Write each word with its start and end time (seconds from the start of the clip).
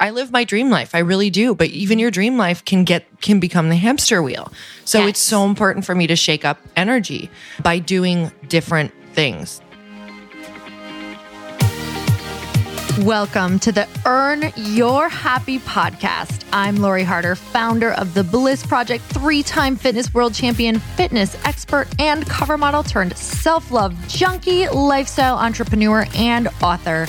I 0.00 0.10
live 0.10 0.30
my 0.30 0.44
dream 0.44 0.70
life. 0.70 0.94
I 0.94 1.00
really 1.00 1.28
do. 1.28 1.56
But 1.56 1.70
even 1.70 1.98
your 1.98 2.12
dream 2.12 2.36
life 2.36 2.64
can 2.64 2.84
get 2.84 3.04
can 3.20 3.40
become 3.40 3.68
the 3.68 3.74
hamster 3.74 4.22
wheel. 4.22 4.52
So 4.84 5.00
Yes. 5.00 5.08
it's 5.08 5.18
so 5.20 5.44
important 5.44 5.84
for 5.84 5.92
me 5.96 6.06
to 6.06 6.14
shake 6.14 6.44
up 6.44 6.58
energy 6.76 7.28
by 7.64 7.80
doing 7.80 8.30
different 8.48 8.92
things. 9.12 9.60
Welcome 13.00 13.58
to 13.60 13.72
the 13.72 13.88
Earn 14.06 14.52
Your 14.56 15.08
Happy 15.08 15.58
podcast. 15.60 16.44
I'm 16.52 16.76
Lori 16.76 17.02
Harder, 17.04 17.34
founder 17.34 17.92
of 17.92 18.14
the 18.14 18.22
Bliss 18.22 18.64
Project, 18.64 19.02
three 19.06 19.42
time 19.42 19.74
fitness 19.74 20.14
world 20.14 20.32
champion, 20.32 20.78
fitness 20.78 21.36
expert, 21.44 21.88
and 22.00 22.24
cover 22.26 22.56
model 22.56 22.84
turned 22.84 23.16
self 23.16 23.72
love 23.72 23.96
junkie, 24.06 24.68
lifestyle 24.68 25.36
entrepreneur, 25.36 26.06
and 26.14 26.46
author. 26.62 27.08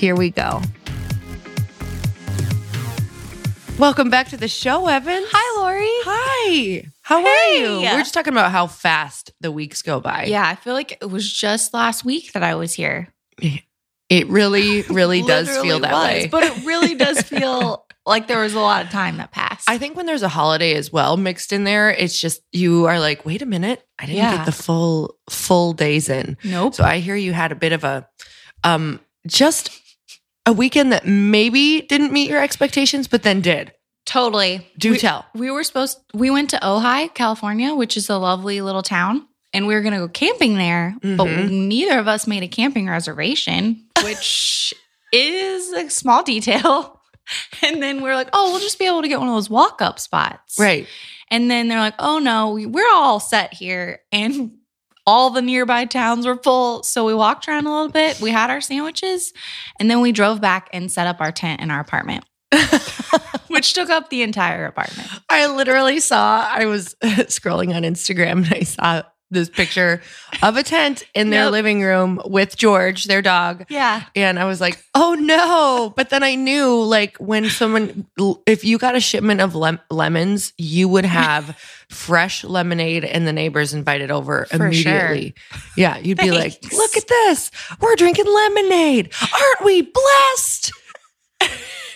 Here 0.00 0.16
we 0.16 0.30
go. 0.30 0.62
Welcome 3.78 4.08
back 4.08 4.28
to 4.28 4.38
the 4.38 4.48
show, 4.48 4.86
Evan. 4.88 5.22
Hi, 5.26 5.60
Lori. 5.60 5.84
Hi. 6.06 6.84
How 7.02 7.18
are 7.22 7.54
you? 7.54 7.80
We're 7.82 7.98
just 7.98 8.14
talking 8.14 8.32
about 8.32 8.50
how 8.50 8.66
fast 8.66 9.32
the 9.42 9.52
weeks 9.52 9.82
go 9.82 10.00
by. 10.00 10.24
Yeah, 10.24 10.46
I 10.48 10.54
feel 10.54 10.72
like 10.72 10.92
it 11.02 11.10
was 11.10 11.30
just 11.30 11.74
last 11.74 12.02
week 12.02 12.32
that 12.32 12.42
I 12.42 12.54
was 12.54 12.72
here. 12.72 13.12
It 14.08 14.26
really, 14.28 14.82
really 14.84 15.20
does 15.26 15.50
feel 15.58 15.80
that 15.80 15.92
was, 15.92 16.04
way. 16.06 16.28
But 16.28 16.44
it 16.44 16.64
really 16.64 16.94
does 16.94 17.20
feel 17.28 17.84
like 18.06 18.26
there 18.26 18.40
was 18.40 18.54
a 18.54 18.60
lot 18.60 18.82
of 18.86 18.90
time 18.90 19.18
that 19.18 19.32
passed. 19.32 19.68
I 19.68 19.76
think 19.76 19.98
when 19.98 20.06
there's 20.06 20.22
a 20.22 20.28
holiday 20.30 20.74
as 20.76 20.90
well 20.90 21.18
mixed 21.18 21.52
in 21.52 21.64
there, 21.64 21.90
it's 21.90 22.18
just 22.18 22.40
you 22.52 22.86
are 22.86 22.98
like, 22.98 23.26
wait 23.26 23.42
a 23.42 23.46
minute, 23.46 23.86
I 23.98 24.06
didn't 24.06 24.16
Yeah. 24.16 24.38
get 24.38 24.46
the 24.46 24.52
full 24.52 25.16
full 25.28 25.74
days 25.74 26.08
in. 26.08 26.38
nope. 26.42 26.74
So 26.74 26.84
I 26.84 27.00
hear 27.00 27.16
you 27.16 27.34
had 27.34 27.52
a 27.52 27.54
bit 27.54 27.72
of 27.72 27.84
a 27.84 28.08
um 28.64 28.98
just 29.26 29.70
a 30.46 30.52
weekend 30.52 30.92
that 30.92 31.06
maybe 31.06 31.82
didn't 31.82 32.12
meet 32.12 32.30
your 32.30 32.42
expectations, 32.42 33.08
but 33.08 33.22
then 33.22 33.40
did. 33.40 33.72
totally. 34.06 34.66
Do 34.78 34.92
we, 34.92 34.98
tell. 34.98 35.24
We 35.34 35.50
were 35.50 35.62
supposed 35.62 35.98
we 36.14 36.30
went 36.30 36.50
to 36.50 36.56
Ojai, 36.58 37.14
California, 37.14 37.74
which 37.74 37.96
is 37.96 38.08
a 38.08 38.16
lovely 38.18 38.60
little 38.60 38.82
town. 38.82 39.26
And 39.52 39.66
we 39.66 39.74
were 39.74 39.82
gonna 39.82 39.98
go 39.98 40.08
camping 40.08 40.54
there, 40.56 40.96
but 41.02 41.26
Mhm. 41.26 41.50
neither 41.68 41.98
of 41.98 42.06
us 42.08 42.26
made 42.26 42.42
a 42.42 42.48
camping 42.48 42.88
reservation, 42.88 43.84
which 44.02 44.72
is 45.12 45.72
a 45.72 45.88
small 45.90 46.22
detail. 46.22 46.96
And 47.62 47.80
then 47.80 48.02
we're 48.02 48.16
like, 48.16 48.28
oh, 48.32 48.50
we'll 48.50 48.60
just 48.60 48.78
be 48.80 48.86
able 48.86 49.02
to 49.02 49.08
get 49.08 49.20
one 49.20 49.28
of 49.28 49.34
those 49.34 49.48
walk 49.50 49.80
up 49.80 50.00
spots. 50.00 50.56
Right. 50.58 50.88
And 51.30 51.48
then 51.48 51.68
they're 51.68 51.78
like, 51.78 51.94
oh 52.00 52.18
no, 52.18 52.54
we're 52.68 52.90
all 52.92 53.20
set 53.20 53.54
here. 53.54 54.00
And 54.10 54.52
all 55.10 55.30
the 55.30 55.42
nearby 55.42 55.86
towns 55.86 56.24
were 56.24 56.36
full. 56.36 56.84
So 56.84 57.04
we 57.04 57.14
walked 57.14 57.48
around 57.48 57.66
a 57.66 57.70
little 57.70 57.88
bit. 57.88 58.20
We 58.20 58.30
had 58.30 58.48
our 58.48 58.60
sandwiches. 58.60 59.32
And 59.80 59.90
then 59.90 60.00
we 60.00 60.12
drove 60.12 60.40
back 60.40 60.70
and 60.72 60.90
set 60.90 61.08
up 61.08 61.20
our 61.20 61.32
tent 61.32 61.60
in 61.60 61.68
our 61.68 61.80
apartment, 61.80 62.24
which 63.48 63.72
took 63.72 63.90
up 63.90 64.08
the 64.08 64.22
entire 64.22 64.66
apartment. 64.66 65.08
I 65.28 65.48
literally 65.48 65.98
saw 65.98 66.48
I 66.48 66.66
was 66.66 66.94
scrolling 67.02 67.74
on 67.74 67.82
Instagram 67.82 68.44
and 68.44 68.54
I 68.54 68.60
saw 68.60 69.02
this 69.30 69.48
picture 69.48 70.02
of 70.42 70.56
a 70.56 70.62
tent 70.62 71.04
in 71.14 71.30
their 71.30 71.44
Yep. 71.44 71.52
living 71.52 71.82
room 71.82 72.20
with 72.24 72.56
George, 72.56 73.04
their 73.04 73.22
dog. 73.22 73.64
Yeah. 73.68 74.02
And 74.16 74.38
I 74.38 74.44
was 74.44 74.60
like, 74.60 74.82
oh 74.94 75.14
no. 75.14 75.92
But 75.96 76.10
then 76.10 76.22
I 76.22 76.34
knew 76.34 76.82
like 76.82 77.16
when 77.18 77.48
someone, 77.48 78.06
if 78.46 78.64
you 78.64 78.76
got 78.78 78.96
a 78.96 79.00
shipment 79.00 79.40
of 79.40 79.54
lem- 79.54 79.80
lemons, 79.90 80.52
you 80.58 80.88
would 80.88 81.04
have 81.20 81.56
fresh 81.88 82.44
lemonade 82.44 83.04
and 83.04 83.26
the 83.26 83.32
neighbors 83.32 83.72
invited 83.74 84.10
over 84.10 84.46
For 84.46 84.66
immediately. 84.66 85.34
Yeah. 85.76 85.98
You'd 85.98 86.18
be 86.18 86.30
like, 86.30 86.58
look 86.72 86.96
at 86.96 87.06
this. 87.08 87.50
We're 87.80 87.96
drinking 87.96 88.26
lemonade. 88.26 89.12
Aren't 89.22 89.64
we 89.64 89.82
blessed? 89.82 90.72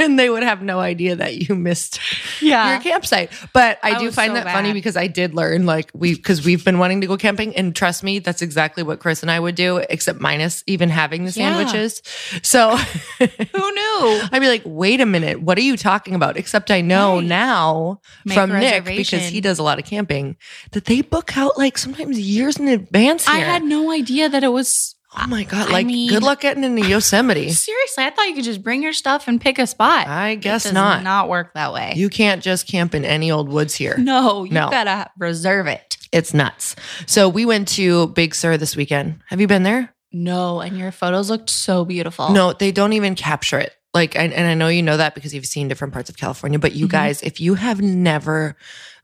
and 0.11 0.19
they 0.19 0.31
would 0.31 0.43
have 0.43 0.62
no 0.62 0.79
idea 0.81 1.17
that 1.17 1.37
you 1.49 1.55
missed 1.55 1.99
Yeah. 2.41 2.73
your 2.73 2.81
campsite. 2.81 3.31
But 3.53 3.79
I, 3.83 3.93
I 3.93 3.99
do 3.99 4.11
find 4.11 4.31
so 4.31 4.35
that 4.35 4.45
funny 4.53 4.73
because 4.73 4.97
I 4.97 5.06
did 5.06 5.35
learn 5.35 5.67
like 5.67 5.91
we 5.95 6.15
because 6.15 6.45
we've 6.45 6.65
been 6.65 6.79
wanting 6.79 7.01
to 7.01 7.06
go 7.06 7.17
camping 7.17 7.56
and 7.56 7.75
trust 7.75 8.03
me, 8.03 8.19
that's 8.19 8.43
exactly 8.43 8.83
what 8.83 9.01
Chris 9.01 9.23
and 9.23 9.31
I 9.31 9.41
would 9.41 9.55
do, 9.55 9.79
except 9.91 10.21
minus 10.21 10.62
even 10.67 10.89
having 10.91 11.25
the 11.25 11.31
Yeah. 11.33 11.55
sandwiches. 11.56 12.03
So 12.43 12.77
Who 13.19 13.27
knew? 13.73 14.21
I'd 14.33 14.41
be 14.41 14.49
like, 14.49 14.62
wait 14.65 15.01
a 15.01 15.06
minute, 15.06 15.41
what 15.41 15.59
are 15.59 15.62
you 15.62 15.77
talking 15.77 16.15
about? 16.15 16.37
Except 16.37 16.71
I 16.71 16.81
know 16.81 17.17
Right. 17.19 17.25
now 17.27 18.00
Make 18.25 18.35
from 18.37 18.50
Nick 18.53 18.85
because 18.85 19.27
he 19.27 19.41
does 19.41 19.59
a 19.59 19.62
lot 19.62 19.79
of 19.79 19.85
camping 19.85 20.37
that 20.73 20.85
they 20.87 21.00
book 21.03 21.37
out 21.37 21.57
like 21.59 21.79
sometimes 21.79 22.19
years 22.19 22.59
in 22.59 22.69
advance 22.69 23.27
I 23.29 23.39
had 23.39 23.62
no 23.62 23.91
idea 23.91 24.29
that 24.29 24.43
it 24.45 24.49
was. 24.49 24.94
Oh 25.16 25.26
my 25.26 25.44
god, 25.44 25.69
I 25.69 25.72
like 25.72 25.87
mean- 25.87 26.08
good 26.08 26.22
luck 26.22 26.40
getting 26.40 26.64
into 26.64 26.87
Yosemite. 26.87 27.49
Seriously, 27.52 28.05
I 28.05 28.11
thought 28.11 28.26
you 28.28 28.34
could 28.34 28.44
just 28.44 28.62
bring 28.62 28.82
your 28.82 28.93
stuff 28.93 29.28
and 29.28 29.40
pick 29.40 29.58
a 29.58 29.66
spot. 29.66 30.06
I 30.08 30.31
It 30.31 30.37
guess 30.37 30.64
does 30.64 30.72
not. 30.72 31.02
Not 31.02 31.28
work 31.28 31.55
that 31.55 31.72
way. 31.72 31.93
You 31.96 32.08
can't 32.08 32.43
just 32.43 32.66
camp 32.69 32.94
in 32.94 33.05
any 33.05 33.31
old 33.31 33.49
woods 33.49 33.75
here. 33.75 33.96
no, 33.99 34.44
you 34.44 34.52
No. 34.52 34.70
gotta 34.70 35.11
reserve 35.19 35.66
it. 35.66 35.96
It's 36.12 36.32
nuts. 36.34 36.76
So 37.06 37.28
we 37.28 37.44
went 37.44 37.69
to 37.69 38.08
Big 38.08 38.34
Sur 38.34 38.56
this 38.56 38.76
weekend. 38.76 39.20
Have 39.28 39.40
you 39.40 39.46
been 39.46 39.62
there? 39.64 39.93
No, 40.12 40.61
and 40.61 40.78
your 40.78 40.93
photos 40.93 41.28
looked 41.28 41.50
so 41.50 41.84
beautiful. 41.84 42.31
No, 42.31 42.52
they 42.52 42.70
don't 42.70 42.93
even 42.93 43.16
capture 43.16 43.58
it. 43.58 43.72
Like, 43.93 44.16
and, 44.16 44.32
and 44.32 44.46
I 44.46 44.55
know 44.55 44.69
you 44.69 44.82
know 44.82 44.96
that 44.96 45.14
because 45.16 45.34
you've 45.34 45.46
seen 45.46 45.66
different 45.69 45.93
parts 45.93 46.08
of 46.11 46.16
California, 46.16 46.58
but 46.58 46.72
you 46.75 46.87
Mhm. 46.87 46.90
guys, 46.90 47.22
if 47.22 47.40
you 47.40 47.55
have 47.55 47.81
never 47.81 48.56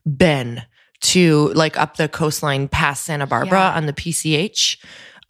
been 0.05 0.61
to 1.01 1.51
like 1.53 1.77
up 1.77 1.97
the 1.97 2.07
coastline 2.07 2.67
past 2.67 3.03
Santa 3.05 3.25
Barbara 3.27 3.59
Yeah. 3.59 3.73
on 3.75 3.85
the 3.87 3.93
PCH, 3.93 4.77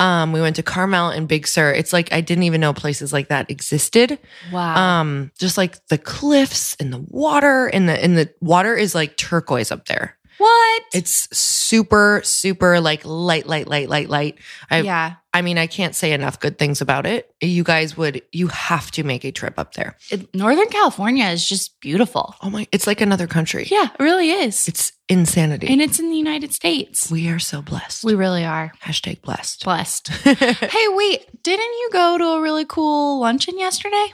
um, 0.02 0.32
we 0.32 0.42
went 0.42 0.56
to 0.56 0.64
Carmel 0.64 1.10
and 1.10 1.28
Big 1.28 1.48
Sur. 1.48 1.72
It's 1.72 1.94
like 1.94 2.12
I 2.12 2.22
didn't 2.22 2.44
even 2.46 2.60
know 2.60 2.74
places 2.74 3.14
like 3.14 3.28
that 3.28 3.52
existed. 3.52 4.18
Wow. 4.52 5.00
Um, 5.02 5.32
just 5.38 5.58
like 5.58 5.86
the 5.88 6.00
cliffs 6.00 6.76
and 6.80 6.92
the 6.92 7.06
water 7.10 7.68
and 7.68 7.88
the 7.88 8.04
and 8.04 8.18
the 8.18 8.34
water 8.42 8.76
is 8.76 8.96
like 8.96 9.16
turquoise 9.16 9.72
up 9.72 9.86
there. 9.86 10.18
What? 10.42 10.84
It's 10.94 11.28
super, 11.38 12.22
super 12.24 12.80
like 12.82 13.06
light, 13.06 13.48
light, 13.48 13.68
light, 13.68 13.90
light, 13.90 14.10
light. 14.10 14.38
I 14.70 14.82
yeah. 14.82 15.14
I 15.34 15.42
mean, 15.42 15.58
I 15.58 15.66
can't 15.68 15.96
say 15.96 16.12
enough 16.12 16.42
good 16.42 16.58
things 16.60 16.82
about 16.82 17.06
it. 17.06 17.34
You 17.40 17.64
guys 17.64 17.96
would, 17.96 18.22
you 18.34 18.48
have 18.48 18.92
to 18.92 19.04
make 19.04 19.24
a 19.24 19.32
trip 19.32 19.58
up 19.58 19.76
there. 19.76 19.96
It- 20.10 20.34
Northern 20.36 20.68
California 20.68 21.24
is 21.28 21.48
just 21.48 21.80
beautiful. 21.80 22.36
Oh 22.42 22.50
my, 22.50 22.68
it's 22.74 22.86
like 22.86 23.00
another 23.00 23.28
country. 23.28 23.66
Yeah, 23.72 23.86
it 23.98 24.04
really 24.04 24.30
is. 24.32 24.68
It's 24.68 24.92
insanity. 25.08 25.68
and 25.68 25.82
it's 25.82 26.00
in 26.00 26.10
the 26.10 26.18
United 26.18 26.52
States. 26.54 27.10
we 27.10 27.30
are 27.30 27.40
so 27.40 27.62
blessed. 27.62 28.04
We 28.04 28.14
really 28.16 28.44
are 28.44 28.74
Hashtag 28.84 29.22
blessed. 29.22 29.64
blessed. 29.64 30.08
hey, 30.26 30.88
wait, 30.90 31.44
didn't 31.44 31.64
you 31.80 31.90
go 31.94 32.18
to 32.18 32.26
a 32.26 32.42
really 32.42 32.66
cool 32.66 33.22
luncheon 33.22 33.58
yesterday? 33.58 34.08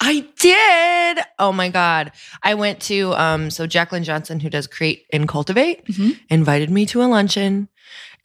I 0.00 0.26
did. 0.38 1.24
Oh 1.38 1.52
my 1.52 1.68
God. 1.68 2.12
I 2.42 2.54
went 2.54 2.80
to, 2.82 3.14
um, 3.14 3.50
so 3.50 3.66
Jaclyn 3.66 4.02
Johnson, 4.02 4.40
who 4.40 4.50
does 4.50 4.66
Create 4.66 5.04
and 5.12 5.28
Cultivate, 5.28 5.84
Mhm. 5.86 6.18
invited 6.28 6.70
me 6.70 6.86
to 6.86 7.02
a 7.02 7.06
luncheon. 7.06 7.68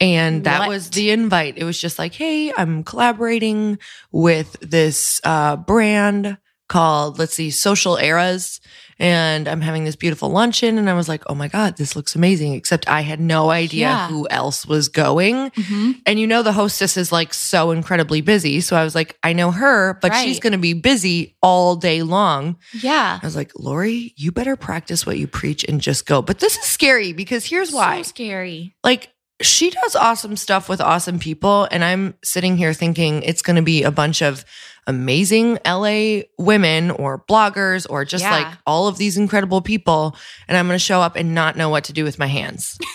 And 0.00 0.44
that 0.44 0.60
What? 0.60 0.68
was 0.68 0.90
the 0.90 1.10
invite. 1.10 1.54
It 1.56 1.64
was 1.64 1.80
just 1.80 1.98
like, 1.98 2.14
hey, 2.14 2.52
I'm 2.56 2.84
collaborating 2.84 3.78
with 4.12 4.56
this 4.60 5.20
uh, 5.24 5.56
brand 5.56 6.38
called, 6.68 7.18
let's 7.18 7.34
see, 7.34 7.50
Social 7.50 7.96
Eras. 7.96 8.60
And 8.98 9.46
I'm 9.48 9.60
having 9.60 9.84
this 9.84 9.94
beautiful 9.96 10.28
luncheon. 10.30 10.76
And 10.76 10.90
I 10.90 10.94
was 10.94 11.08
like, 11.08 11.22
oh 11.28 11.34
my 11.34 11.46
God, 11.48 11.76
this 11.76 11.94
looks 11.94 12.16
amazing. 12.16 12.54
Except 12.54 12.88
I 12.88 13.02
had 13.02 13.20
no 13.20 13.50
idea 13.50 13.86
Yeah. 13.86 14.08
who 14.08 14.26
else 14.28 14.66
was 14.66 14.88
going. 14.88 15.50
Mm-hmm. 15.50 15.92
And 16.04 16.18
you 16.18 16.26
know, 16.26 16.42
the 16.42 16.52
hostess 16.52 16.96
is 16.96 17.12
like 17.12 17.32
so 17.32 17.70
incredibly 17.70 18.20
busy. 18.20 18.60
So 18.60 18.76
I 18.76 18.82
was 18.84 18.94
like, 18.94 19.16
I 19.22 19.32
know 19.34 19.50
her, 19.52 19.98
but 20.02 20.14
she's 20.16 20.40
going 20.40 20.52
to 20.52 20.58
be 20.58 20.72
busy 20.72 21.36
all 21.42 21.76
day 21.76 22.02
long. 22.02 22.56
Yeah. 22.82 23.18
I 23.22 23.26
was 23.26 23.36
like, 23.36 23.52
Lori, 23.56 24.14
you 24.16 24.32
better 24.32 24.56
practice 24.56 25.06
what 25.06 25.18
you 25.18 25.28
preach 25.28 25.64
and 25.64 25.80
just 25.80 26.04
go. 26.06 26.20
But 26.20 26.40
this 26.40 26.56
is 26.56 26.64
scary 26.64 27.12
because 27.12 27.44
here's 27.44 27.70
why. 27.72 27.98
So 28.02 28.08
scary. 28.08 28.74
Like, 28.82 29.10
she 29.40 29.70
does 29.70 29.94
awesome 29.94 30.36
stuff 30.36 30.68
with 30.68 30.80
awesome 30.80 31.20
people. 31.20 31.68
And 31.70 31.84
I'm 31.84 32.14
sitting 32.24 32.56
here 32.56 32.74
thinking 32.74 33.22
it's 33.22 33.42
going 33.42 33.54
to 33.54 33.62
be 33.62 33.84
a 33.84 33.92
bunch 33.92 34.20
of 34.20 34.44
amazing 34.88 35.58
LA 35.64 36.22
women 36.38 36.90
or 36.90 37.22
bloggers 37.28 37.86
or 37.88 38.04
just 38.04 38.24
Yeah. 38.24 38.32
like 38.32 38.46
all 38.66 38.88
of 38.88 38.98
these 38.98 39.16
incredible 39.16 39.60
people. 39.60 40.16
And 40.48 40.56
I'm 40.56 40.66
going 40.66 40.74
to 40.74 40.84
show 40.84 41.00
up 41.00 41.14
and 41.14 41.34
not 41.34 41.56
know 41.56 41.68
what 41.68 41.84
to 41.84 41.92
do 41.92 42.02
with 42.02 42.18
my 42.18 42.26
hands. 42.26 42.76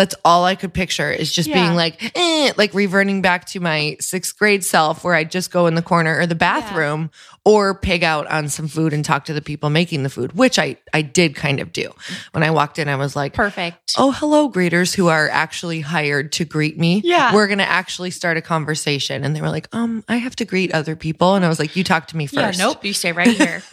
That's 0.00 0.14
all 0.24 0.46
I 0.46 0.54
could 0.54 0.72
picture 0.72 1.10
is 1.12 1.30
just 1.30 1.46
Yeah. 1.46 1.56
being 1.62 1.74
like, 1.76 2.16
eh, 2.16 2.52
like 2.56 2.72
reverting 2.72 3.20
back 3.20 3.44
to 3.48 3.60
my 3.60 3.98
sixth 4.00 4.38
grade 4.38 4.64
self 4.64 5.04
where 5.04 5.14
I'd 5.14 5.30
just 5.30 5.50
go 5.50 5.66
in 5.66 5.74
the 5.74 5.82
corner 5.82 6.18
or 6.18 6.24
the 6.26 6.34
bathroom 6.34 7.10
or 7.44 7.74
pig 7.74 8.02
out 8.02 8.26
on 8.30 8.48
some 8.48 8.66
food 8.66 8.94
and 8.94 9.04
talk 9.04 9.26
to 9.26 9.34
the 9.34 9.42
people 9.42 9.68
making 9.68 10.02
the 10.02 10.08
food, 10.08 10.32
which 10.32 10.58
I, 10.58 10.78
I 10.94 11.02
did 11.02 11.34
kind 11.34 11.60
of 11.60 11.70
do. 11.70 11.90
When 12.32 12.42
I 12.42 12.50
walked 12.50 12.78
in, 12.78 12.88
I 12.88 12.96
was 12.96 13.14
like, 13.14 13.34
Perfect. 13.34 13.92
Oh, 13.98 14.10
hello, 14.12 14.50
greeters 14.50 14.94
who 14.94 15.08
are 15.08 15.28
actually 15.28 15.80
hired 15.82 16.32
to 16.32 16.46
greet 16.46 16.78
me. 16.78 17.02
Yeah. 17.04 17.34
We're 17.34 17.46
going 17.46 17.58
to 17.58 17.68
actually 17.68 18.10
start 18.10 18.38
a 18.38 18.40
conversation. 18.40 19.22
And 19.22 19.36
they 19.36 19.42
were 19.42 19.50
like, 19.50 19.68
um, 19.74 20.02
I 20.08 20.16
have 20.16 20.34
to 20.36 20.46
greet 20.46 20.72
other 20.72 20.96
people. 20.96 21.34
And 21.34 21.44
I 21.44 21.48
was 21.48 21.58
like, 21.58 21.76
you 21.76 21.84
talk 21.84 22.06
to 22.08 22.16
me 22.16 22.26
yeah, 22.32 22.46
first. 22.46 22.58
nope. 22.58 22.82
You 22.86 22.94
stay 22.94 23.12
right 23.12 23.28
here. 23.36 23.62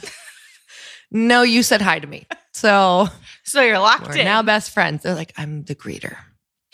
No, 1.10 1.42
you 1.44 1.64
said 1.64 1.82
hi 1.82 2.00
to 2.00 2.06
me. 2.08 2.28
So 2.52 3.08
so 3.48 3.62
you're 3.62 3.80
locked 3.80 4.08
we're 4.10 4.18
in. 4.18 4.26
now 4.26 4.44
best 4.44 4.72
friends. 4.72 5.02
They're 5.04 5.16
like, 5.16 5.34
I'm 5.38 5.64
the 5.64 5.74
greeter. 5.76 6.18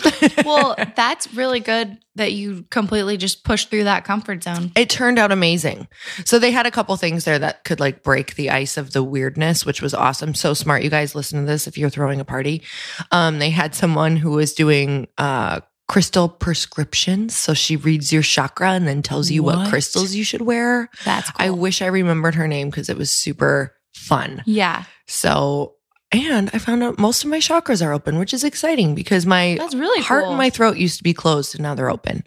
well, 0.45 0.75
that's 0.95 1.33
really 1.33 1.59
good 1.59 1.97
that 2.15 2.33
you 2.33 2.65
completely 2.71 3.15
just 3.15 3.43
pushed 3.43 3.69
through 3.69 3.83
that 3.85 4.03
comfort 4.03 4.43
zone. 4.43 4.71
It 4.75 4.89
turned 4.89 5.17
out 5.19 5.31
amazing. 5.31 5.87
So 6.25 6.39
they 6.39 6.51
had 6.51 6.65
a 6.65 6.71
couple 6.71 6.95
things 6.97 7.25
there 7.25 7.39
that 7.39 7.63
could 7.63 7.79
like 7.79 8.03
break 8.03 8.35
the 8.35 8.49
ice 8.49 8.75
of 8.75 8.91
the 8.91 9.03
weirdness, 9.03 9.65
which 9.65 9.81
was 9.81 9.93
awesome. 9.93 10.33
So 10.33 10.53
smart. 10.53 10.83
You 10.83 10.89
guys 10.89 11.15
listen 11.15 11.39
to 11.39 11.45
this 11.45 11.67
if 11.67 11.77
you're 11.77 11.89
throwing 11.91 12.19
a 12.19 12.25
party. 12.25 12.63
Um, 13.11 13.39
they 13.39 13.51
had 13.51 13.75
someone 13.75 14.17
who 14.17 14.31
was 14.31 14.53
doing 14.53 15.07
uh 15.17 15.61
crystal 15.89 16.27
prescriptions. 16.29 17.35
So 17.35 17.53
she 17.53 17.75
reads 17.75 18.11
your 18.11 18.23
chakra 18.23 18.71
and 18.71 18.87
then 18.87 19.01
tells 19.01 19.29
you 19.29 19.43
what, 19.43 19.57
What? 19.57 19.69
crystals 19.69 20.15
you 20.15 20.23
should 20.23 20.41
wear. 20.41 20.89
That's 21.05 21.29
cool. 21.29 21.45
I 21.45 21.49
wish 21.51 21.81
I 21.81 21.87
remembered 21.87 22.35
her 22.35 22.47
name 22.47 22.69
because 22.69 22.89
it 22.89 22.97
was 22.97 23.11
super 23.11 23.75
fun. 23.93 24.41
yeah, 24.45 24.85
So 25.07 25.75
and 26.13 26.49
I 26.53 26.59
found 26.59 26.83
out 26.83 26.99
most 26.99 27.23
of 27.23 27.29
my 27.29 27.39
chakras 27.39 27.85
are 27.85 27.93
open, 27.93 28.17
which 28.19 28.33
is 28.33 28.43
exciting 28.43 28.95
because 28.95 29.25
my 29.25 29.55
that's 29.57 29.75
really 29.75 30.01
heart 30.03 30.23
cool. 30.23 30.31
and 30.31 30.37
my 30.37 30.49
throat 30.49 30.77
used 30.77 30.97
to 30.97 31.03
be 31.03 31.13
closed 31.13 31.55
and 31.55 31.63
now 31.63 31.75
they're 31.75 31.89
open. 31.89 32.23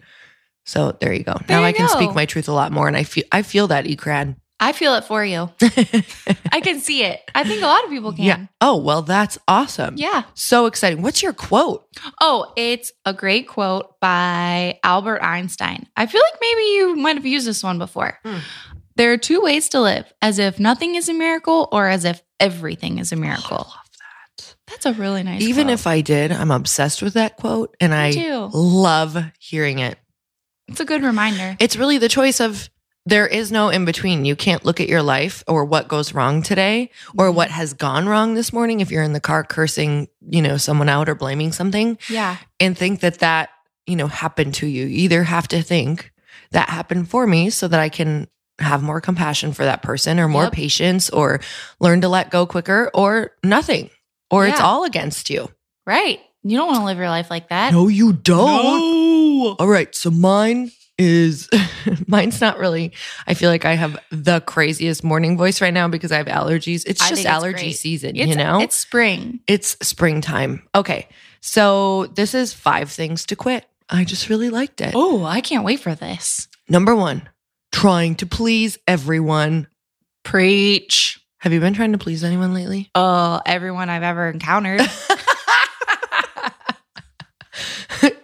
So 0.65 0.91
there 0.99 1.13
you 1.13 1.23
go. 1.23 1.33
There 1.47 1.57
now 1.59 1.63
I 1.63 1.71
can 1.71 1.87
go. 1.87 1.93
speak 1.93 2.13
my 2.13 2.25
truth 2.25 2.47
a 2.47 2.53
lot 2.53 2.71
more 2.71 2.87
and 2.87 2.97
I 2.97 3.03
feel 3.03 3.23
I 3.31 3.41
feel 3.41 3.67
that 3.67 3.85
Ecrad. 3.85 4.35
I 4.59 4.71
feel 4.73 4.95
it 4.95 5.03
for 5.03 5.23
you. 5.23 5.51
I 6.51 6.61
can 6.61 6.79
see 6.79 7.03
it. 7.03 7.21
I 7.35 7.43
think 7.43 7.61
a 7.61 7.67
lot 7.67 7.83
of 7.83 7.91
people 7.91 8.11
can. 8.11 8.25
Yeah. 8.25 8.45
Oh, 8.59 8.77
well 8.77 9.03
that's 9.03 9.37
awesome. 9.47 9.95
Yeah. 9.97 10.23
So 10.33 10.65
exciting. 10.65 11.01
What's 11.03 11.21
your 11.21 11.33
quote? 11.33 11.85
Oh, 12.19 12.51
it's 12.57 12.91
a 13.05 13.13
great 13.13 13.47
quote 13.47 13.99
by 14.01 14.79
Albert 14.83 15.21
Einstein. 15.21 15.87
I 15.95 16.07
feel 16.07 16.21
like 16.21 16.41
maybe 16.41 16.61
you 16.61 16.95
might 16.95 17.15
have 17.17 17.25
used 17.25 17.45
this 17.47 17.63
one 17.63 17.77
before. 17.77 18.17
Hmm. 18.25 18.39
There 18.95 19.13
are 19.13 19.17
two 19.17 19.41
ways 19.41 19.69
to 19.69 19.79
live 19.79 20.11
as 20.23 20.39
if 20.39 20.59
nothing 20.59 20.95
is 20.95 21.07
a 21.07 21.13
miracle 21.13 21.69
or 21.71 21.87
as 21.87 22.03
if 22.03 22.23
everything 22.39 22.99
is 22.99 23.11
a 23.11 23.15
oh, 23.15 23.19
miracle. 23.19 23.67
I 23.69 23.77
love 23.77 23.89
that. 23.99 24.55
That's 24.67 24.85
a 24.85 24.93
really 24.93 25.23
nice 25.23 25.41
Even 25.41 25.67
quote. 25.67 25.73
if 25.73 25.87
I 25.87 26.01
did, 26.01 26.31
I'm 26.31 26.51
obsessed 26.51 27.01
with 27.01 27.13
that 27.13 27.37
quote 27.37 27.75
and 27.79 27.93
I 27.93 28.11
too. 28.11 28.49
love 28.53 29.17
hearing 29.39 29.79
it. 29.79 29.97
it's 30.67 30.79
a 30.79 30.85
good 30.85 31.03
reminder. 31.03 31.55
It's 31.59 31.75
really 31.75 31.97
the 31.97 32.09
choice 32.09 32.39
of 32.39 32.69
there 33.07 33.25
is 33.25 33.53
no 33.53 33.69
in 33.69 33.85
between. 33.85 34.25
You 34.25 34.35
can't 34.35 34.65
look 34.65 34.81
at 34.81 34.89
your 34.89 35.01
life 35.01 35.41
or 35.47 35.63
what 35.63 35.87
goes 35.87 36.13
wrong 36.13 36.41
today 36.41 36.91
or 37.17 37.27
mm-hmm. 37.27 37.37
what 37.37 37.51
has 37.51 37.73
gone 37.73 38.07
wrong 38.07 38.33
this 38.33 38.51
morning 38.51 38.81
if 38.81 38.91
you're 38.91 39.03
in 39.03 39.13
the 39.13 39.21
car 39.21 39.45
cursing, 39.45 40.09
you 40.27 40.41
know, 40.41 40.57
someone 40.57 40.89
out 40.89 41.07
or 41.07 41.15
blaming 41.15 41.53
something 41.53 41.97
yeah. 42.09 42.37
and 42.59 42.77
think 42.77 42.99
that 42.99 43.19
that, 43.19 43.49
you 43.85 43.95
know, 43.95 44.07
happened 44.07 44.55
to 44.55 44.67
you. 44.67 44.85
You 44.85 45.03
either 45.05 45.23
have 45.23 45.47
to 45.49 45.61
think 45.61 46.11
that 46.51 46.67
happened 46.67 47.09
for 47.09 47.25
me 47.25 47.49
so 47.49 47.69
that 47.69 47.79
I 47.79 47.87
can 47.87 48.27
have 48.59 48.81
more 48.83 48.99
compassion 49.01 49.53
for 49.53 49.63
that 49.65 49.81
person 49.83 50.19
or 50.19 50.27
more 50.27 50.43
Yep. 50.45 50.53
patience 50.53 51.09
or 51.09 51.39
learn 51.79 52.01
to 52.01 52.09
let 52.09 52.31
go 52.31 52.45
quicker 52.45 52.89
or 52.93 53.31
nothing 53.43 53.89
or 54.31 54.47
it's 54.47 54.59
all 54.59 54.83
against 54.83 55.29
you. 55.29 55.49
Right. 55.85 56.19
You 56.43 56.57
don't 56.57 56.67
want 56.67 56.79
to 56.79 56.85
live 56.85 56.97
your 56.97 57.09
life 57.09 57.29
like 57.29 57.49
that. 57.49 57.71
No, 57.73 57.87
you 57.87 58.13
don't. 58.13 59.55
All 59.59 59.67
right. 59.67 59.93
So 59.95 60.09
mine 60.09 60.71
is 60.97 61.47
mine's 62.07 62.41
not 62.41 62.57
really 62.57 62.91
I 63.27 63.35
feel 63.35 63.51
like 63.51 63.65
I 63.65 63.73
have 63.75 63.99
the 64.11 64.41
craziest 64.41 65.03
morning 65.03 65.37
voice 65.37 65.61
right 65.61 65.73
now 65.73 65.87
because 65.87 66.11
I 66.11 66.17
have 66.17 66.25
allergies. 66.27 66.83
It's 66.87 67.01
I 67.01 67.09
just 67.09 67.15
think 67.15 67.19
it's 67.19 67.25
allergy 67.27 67.53
great. 67.65 67.75
season, 67.77 68.15
It's, 68.15 68.27
you 68.29 68.35
know? 68.35 68.59
it's 68.61 68.75
spring. 68.75 69.39
It's 69.47 69.77
springtime. 69.87 70.63
Okay. 70.73 71.07
So 71.41 72.07
this 72.07 72.33
is 72.33 72.53
five 72.53 72.89
things 72.91 73.25
to 73.27 73.35
quit. 73.35 73.65
I 73.89 74.03
just 74.03 74.27
really 74.29 74.49
liked 74.49 74.81
it. 74.81 74.93
Oh, 74.95 75.23
I 75.23 75.41
can't 75.41 75.63
wait 75.63 75.79
for 75.79 75.93
this. 75.95 76.47
Number 76.67 76.95
one, 76.95 77.29
trying 77.71 78.15
to 78.15 78.25
please 78.25 78.77
everyone. 78.87 79.67
Preach. 80.23 81.19
Have 81.39 81.53
you 81.53 81.59
been 81.59 81.73
trying 81.73 81.91
to 81.91 81.97
please 81.97 82.23
anyone 82.23 82.53
lately? 82.53 82.89
Oh, 82.95 83.41
everyone 83.45 83.89
I've 83.89 84.03
ever 84.03 84.29
encountered. 84.29 84.81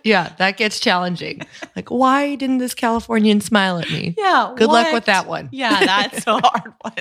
yeah, 0.03 0.33
that 0.38 0.57
gets 0.57 0.79
challenging. 0.79 1.41
Like, 1.75 1.89
why 1.89 2.35
didn't 2.35 2.57
this 2.57 2.73
Californian 2.73 3.41
smile 3.41 3.79
at 3.79 3.89
me? 3.89 4.15
yeah. 4.17 4.53
Good 4.55 4.69
luck 4.69 4.91
with 4.91 5.05
that 5.05 5.27
one. 5.27 5.50
Yeah, 5.51 5.85
that's 5.85 6.27
a 6.27 6.33
hard 6.43 6.73
one. 6.81 6.93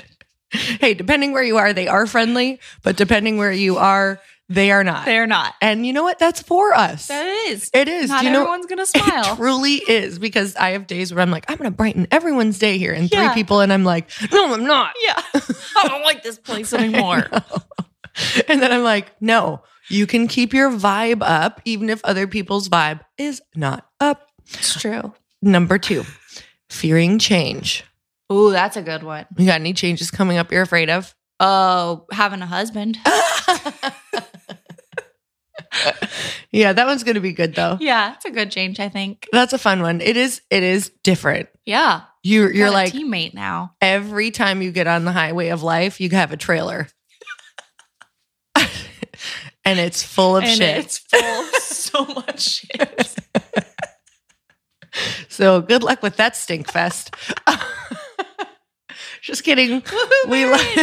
Hey, 0.51 0.93
depending 0.93 1.33
where 1.33 1.43
you 1.43 1.57
are, 1.57 1.73
they 1.73 1.87
are 1.87 2.05
friendly, 2.05 2.59
but 2.83 2.95
depending 2.95 3.37
where 3.37 3.51
you 3.51 3.77
are, 3.77 4.19
they 4.49 4.71
are 4.71 4.83
not. 4.83 5.05
They're 5.05 5.25
not. 5.27 5.53
and 5.61 5.85
you 5.85 5.93
know 5.93 6.03
what? 6.03 6.19
That's 6.19 6.41
for 6.41 6.73
us. 6.73 7.07
That 7.07 7.25
is. 7.47 7.69
it 7.73 7.87
is. 7.87 8.09
Not 8.09 8.21
Do 8.21 8.27
you 8.27 8.33
know? 8.33 8.41
everyone's 8.41 8.65
gonna 8.65 8.81
It 8.83 8.87
smile. 8.87 9.35
truly 9.35 9.75
is 9.75 10.19
because 10.19 10.55
I 10.55 10.71
have 10.71 10.85
days 10.87 11.13
where 11.13 11.21
I'm 11.21 11.31
like, 11.31 11.45
I'm 11.49 11.57
going 11.57 11.69
to 11.71 11.75
brighten 11.75 12.07
everyone's 12.11 12.59
day 12.59 12.77
here, 12.77 12.93
and 12.93 13.11
Yeah. 13.11 13.27
three 13.29 13.33
people, 13.41 13.61
and 13.61 13.71
I'm 13.73 13.83
like, 13.83 14.09
no, 14.31 14.53
I'm 14.53 14.65
not. 14.65 14.93
yeah. 15.05 15.21
I 15.77 15.87
don't 15.87 16.03
like 16.03 16.23
this 16.23 16.37
place 16.37 16.73
anymore. 16.73 17.25
and 18.47 18.61
then 18.61 18.71
I'm 18.71 18.83
like, 18.83 19.11
no, 19.21 19.63
you 19.89 20.05
can 20.05 20.27
keep 20.27 20.53
your 20.53 20.69
vibe 20.69 21.21
up, 21.21 21.61
even 21.65 21.89
if 21.89 22.03
other 22.05 22.27
people's 22.27 22.69
vibe 22.69 22.99
is 23.17 23.41
not 23.55 23.87
up. 23.99 24.27
It's 24.53 24.79
true. 24.79 25.13
Number 25.41 25.77
two, 25.77 26.03
fearing 26.69 27.17
change. 27.17 27.83
Ooh, 28.31 28.51
that's 28.51 28.77
a 28.77 28.81
good 28.81 29.03
one. 29.03 29.25
You 29.37 29.45
got 29.45 29.55
any 29.61 29.73
changes 29.73 30.11
coming 30.11 30.37
up 30.37 30.51
you're 30.51 30.61
afraid 30.61 30.89
of? 30.89 31.13
Oh, 31.39 32.05
having 32.11 32.41
a 32.41 32.45
husband. 32.45 32.97
Yeah, 36.51 36.71
that 36.73 36.85
one's 36.85 37.03
going 37.03 37.15
to 37.15 37.21
be 37.21 37.33
good 37.33 37.55
though. 37.55 37.77
yeah, 37.81 38.13
it's 38.13 38.25
a 38.25 38.31
good 38.31 38.51
change, 38.51 38.79
I 38.79 38.87
think. 38.89 39.27
That's 39.31 39.53
a 39.53 39.57
fun 39.57 39.81
one. 39.81 40.01
It 40.01 40.15
is. 40.17 40.41
It 40.51 40.61
is 40.61 40.91
different. 41.03 41.49
Yeah. 41.65 42.01
You, 42.21 42.47
you're 42.49 42.69
like 42.69 42.93
teammate 42.93 43.33
now. 43.33 43.73
every 43.81 44.29
time 44.31 44.61
you 44.61 44.71
get 44.71 44.85
on 44.87 45.03
the 45.03 45.11
highway 45.11 45.49
of 45.49 45.63
life, 45.63 45.99
you 45.99 46.09
have 46.11 46.31
a 46.31 46.37
trailer, 46.37 46.87
and 49.65 49.79
it's 49.79 50.03
full 50.03 50.37
of 50.37 50.43
and 50.43 50.57
shit. 50.57 50.77
it's 50.77 50.99
full 50.99 51.41
of 51.41 51.55
so 51.55 52.05
much 52.05 52.39
shit. 52.41 53.15
So 55.27 55.59
good 55.61 55.81
luck 55.81 56.03
with 56.03 56.17
that 56.17 56.35
stink 56.35 56.71
fest. 56.71 57.15
Just 59.23 59.43
kidding. 59.43 59.81
we 60.27 60.45
we're 60.45 60.51
like 60.51 60.75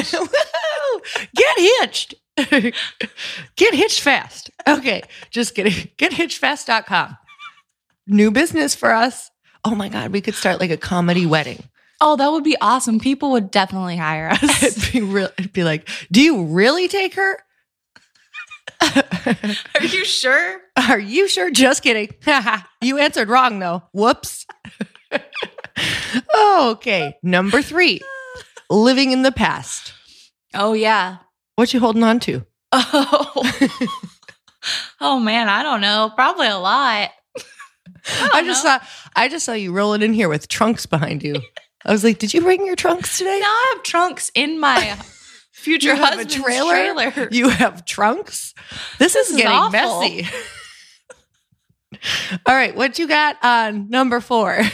get 1.35 1.59
hitched. 1.59 2.15
get 3.57 3.75
hitched 3.75 4.01
fast. 4.01 4.51
Okay, 4.67 5.03
just 5.31 5.55
kidding. 5.55 5.73
Gethitchedfast.com. 5.99 7.17
New 8.07 8.31
business 8.31 8.75
for 8.75 8.93
us. 8.93 9.31
Oh 9.65 9.75
my 9.75 9.89
god, 9.89 10.13
we 10.13 10.21
could 10.21 10.35
start 10.35 10.61
like 10.61 10.71
a 10.71 10.77
comedy 10.77 11.27
wedding. 11.27 11.63
Oh, 12.01 12.17
that 12.17 12.33
would 12.33 12.45
be 12.45 12.57
awesome. 12.61 12.99
People 12.99 13.33
would 13.33 13.51
definitely 13.51 13.97
hire 13.97 14.31
us. 14.31 14.63
It'd 14.63 14.93
be 14.93 15.03
real. 15.03 15.29
It'd 15.39 15.53
be 15.53 15.65
like, 15.65 15.89
do 16.11 16.23
you 16.23 16.45
really 16.45 16.89
take 16.89 17.15
her? 17.15 17.39
Are 18.83 19.85
you 19.85 20.05
sure? 20.07 20.61
Are 20.77 20.99
you 20.99 21.29
sure? 21.29 21.51
Just 21.51 21.83
kidding. 21.83 22.09
you 22.81 22.99
answered 22.99 23.29
wrong 23.29 23.59
though. 23.59 23.83
Whoops. 23.93 24.47
okay. 26.39 27.17
Number 27.23 27.61
three, 27.61 28.01
living 28.71 29.13
in 29.13 29.23
the 29.23 29.33
past. 29.33 29.93
Oh 30.55 30.73
yeah. 30.73 31.19
What 31.61 31.75
you 31.75 31.81
holding 31.81 32.03
on 32.03 32.21
to? 32.21 32.43
Oh. 32.73 33.53
oh 34.99 35.21
man, 35.21 35.51
I 35.51 35.63
don't 35.63 35.83
know. 35.83 36.11
Probably 36.15 36.47
a 36.47 36.57
lot. 36.57 37.11
I 38.33 38.43
just 38.47 38.63
saw 38.63 38.79
I 39.15 39.29
just 39.29 39.45
saw 39.45 39.53
you 39.53 39.73
rolling 39.75 40.01
in 40.01 40.15
here 40.15 40.31
with 40.31 40.49
trunks 40.49 40.87
behind 40.87 41.23
you. 41.23 41.35
I 41.85 41.93
was 41.93 42.03
like, 42.03 42.19
did 42.19 42.33
you 42.33 42.41
bring 42.41 42.65
your 42.65 42.77
trunks 42.77 43.19
today? 43.19 43.39
Now 43.41 43.47
I 43.47 43.75
have 43.75 43.83
trunks 43.83 44.31
in 44.35 44.59
my 44.59 44.99
future 45.53 45.89
You 45.89 45.97
have 45.97 46.15
a 46.15 46.17
husband's 46.17 46.35
trailer? 46.35 46.73
trailer. 46.95 47.29
You 47.31 47.51
have 47.51 47.85
trunks? 47.85 48.55
This, 48.99 49.15
is 49.15 49.29
is 49.29 49.37
getting 49.37 49.53
awful. 49.53 50.01
messy. 50.01 50.27
All 52.47 52.55
right, 52.55 52.75
what 52.77 52.99
you 52.99 53.09
got 53.09 53.37
on 53.43 53.89
number 53.91 54.21
four? 54.21 54.61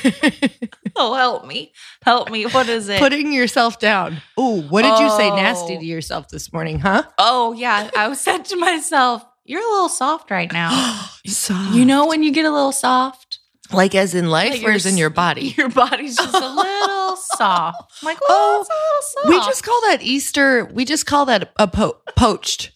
Oh, 0.98 1.12
help 1.12 1.46
me. 1.46 1.74
Help 2.04 2.30
me. 2.30 2.44
What 2.46 2.70
is 2.70 2.88
it? 2.88 2.98
Putting 2.98 3.30
yourself 3.30 3.78
down. 3.78 4.22
Ooh, 4.40 4.62
what 4.62 4.80
did 4.80 4.98
you 4.98 5.10
say 5.10 5.28
nasty 5.28 5.76
Oh. 5.76 5.80
to 5.80 5.84
yourself 5.84 6.28
this 6.30 6.50
morning, 6.54 6.78
huh? 6.78 7.02
oh, 7.18 7.52
yeah. 7.52 7.90
I 7.94 8.10
said 8.14 8.46
to 8.46 8.56
myself, 8.56 9.22
you're 9.44 9.60
a 9.60 9.70
little 9.72 9.90
soft 9.90 10.30
right 10.30 10.50
now. 10.50 10.70
Soft. 11.26 11.74
you 11.74 11.84
know 11.84 12.06
when 12.06 12.22
you 12.22 12.32
get 12.32 12.46
a 12.46 12.50
little 12.50 12.72
soft? 12.72 13.40
like 13.72 13.94
as 13.94 14.14
in 14.14 14.30
life 14.30 14.52
Like 14.52 14.62
or 14.64 14.70
as 14.70 14.86
in 14.86 14.96
your 14.96 15.10
body? 15.10 15.48
Your 15.58 15.68
body's 15.68 16.16
just 16.16 16.34
a 16.34 16.48
little 16.48 17.16
soft. 17.16 17.92
I'm 18.00 18.06
like, 18.06 18.18
Oh, 18.22 18.28
oh, 18.30 18.60
it's 18.60 18.70
a 18.70 18.72
little 18.72 19.40
soft. 19.42 19.46
We 19.46 19.50
just 19.52 19.64
call 19.64 19.80
that 19.90 20.02
Easter. 20.02 20.64
We 20.72 20.84
just 20.86 21.04
call 21.04 21.26
that 21.26 21.52
a 21.58 21.68
po- 21.68 22.00
poached. 22.16 22.70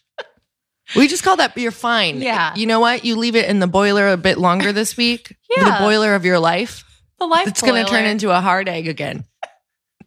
We 0.97 1.07
just 1.09 1.23
call 1.23 1.37
that 1.37 1.57
you're 1.57 1.71
fine. 1.71 2.21
Yeah. 2.21 2.55
You 2.55 2.67
know 2.67 2.81
what? 2.81 3.05
You 3.05 3.17
leave 3.17 3.37
it 3.37 3.49
in 3.49 3.61
the 3.61 3.67
boiler 3.67 4.09
a 4.09 4.17
bit 4.17 4.39
longer 4.39 4.73
this 4.73 4.97
week. 4.97 5.37
Yeah. 5.57 5.65
The 5.79 5.85
boiler 5.85 6.15
of 6.15 6.25
your 6.25 6.39
life. 6.39 6.85
the 7.19 7.27
life 7.27 7.49
It's 7.49 7.61
going 7.61 7.85
to 7.85 7.91
turn 7.91 8.05
into 8.05 8.31
a 8.31 8.41
hard 8.41 8.69
egg 8.69 8.87
again. 8.87 9.25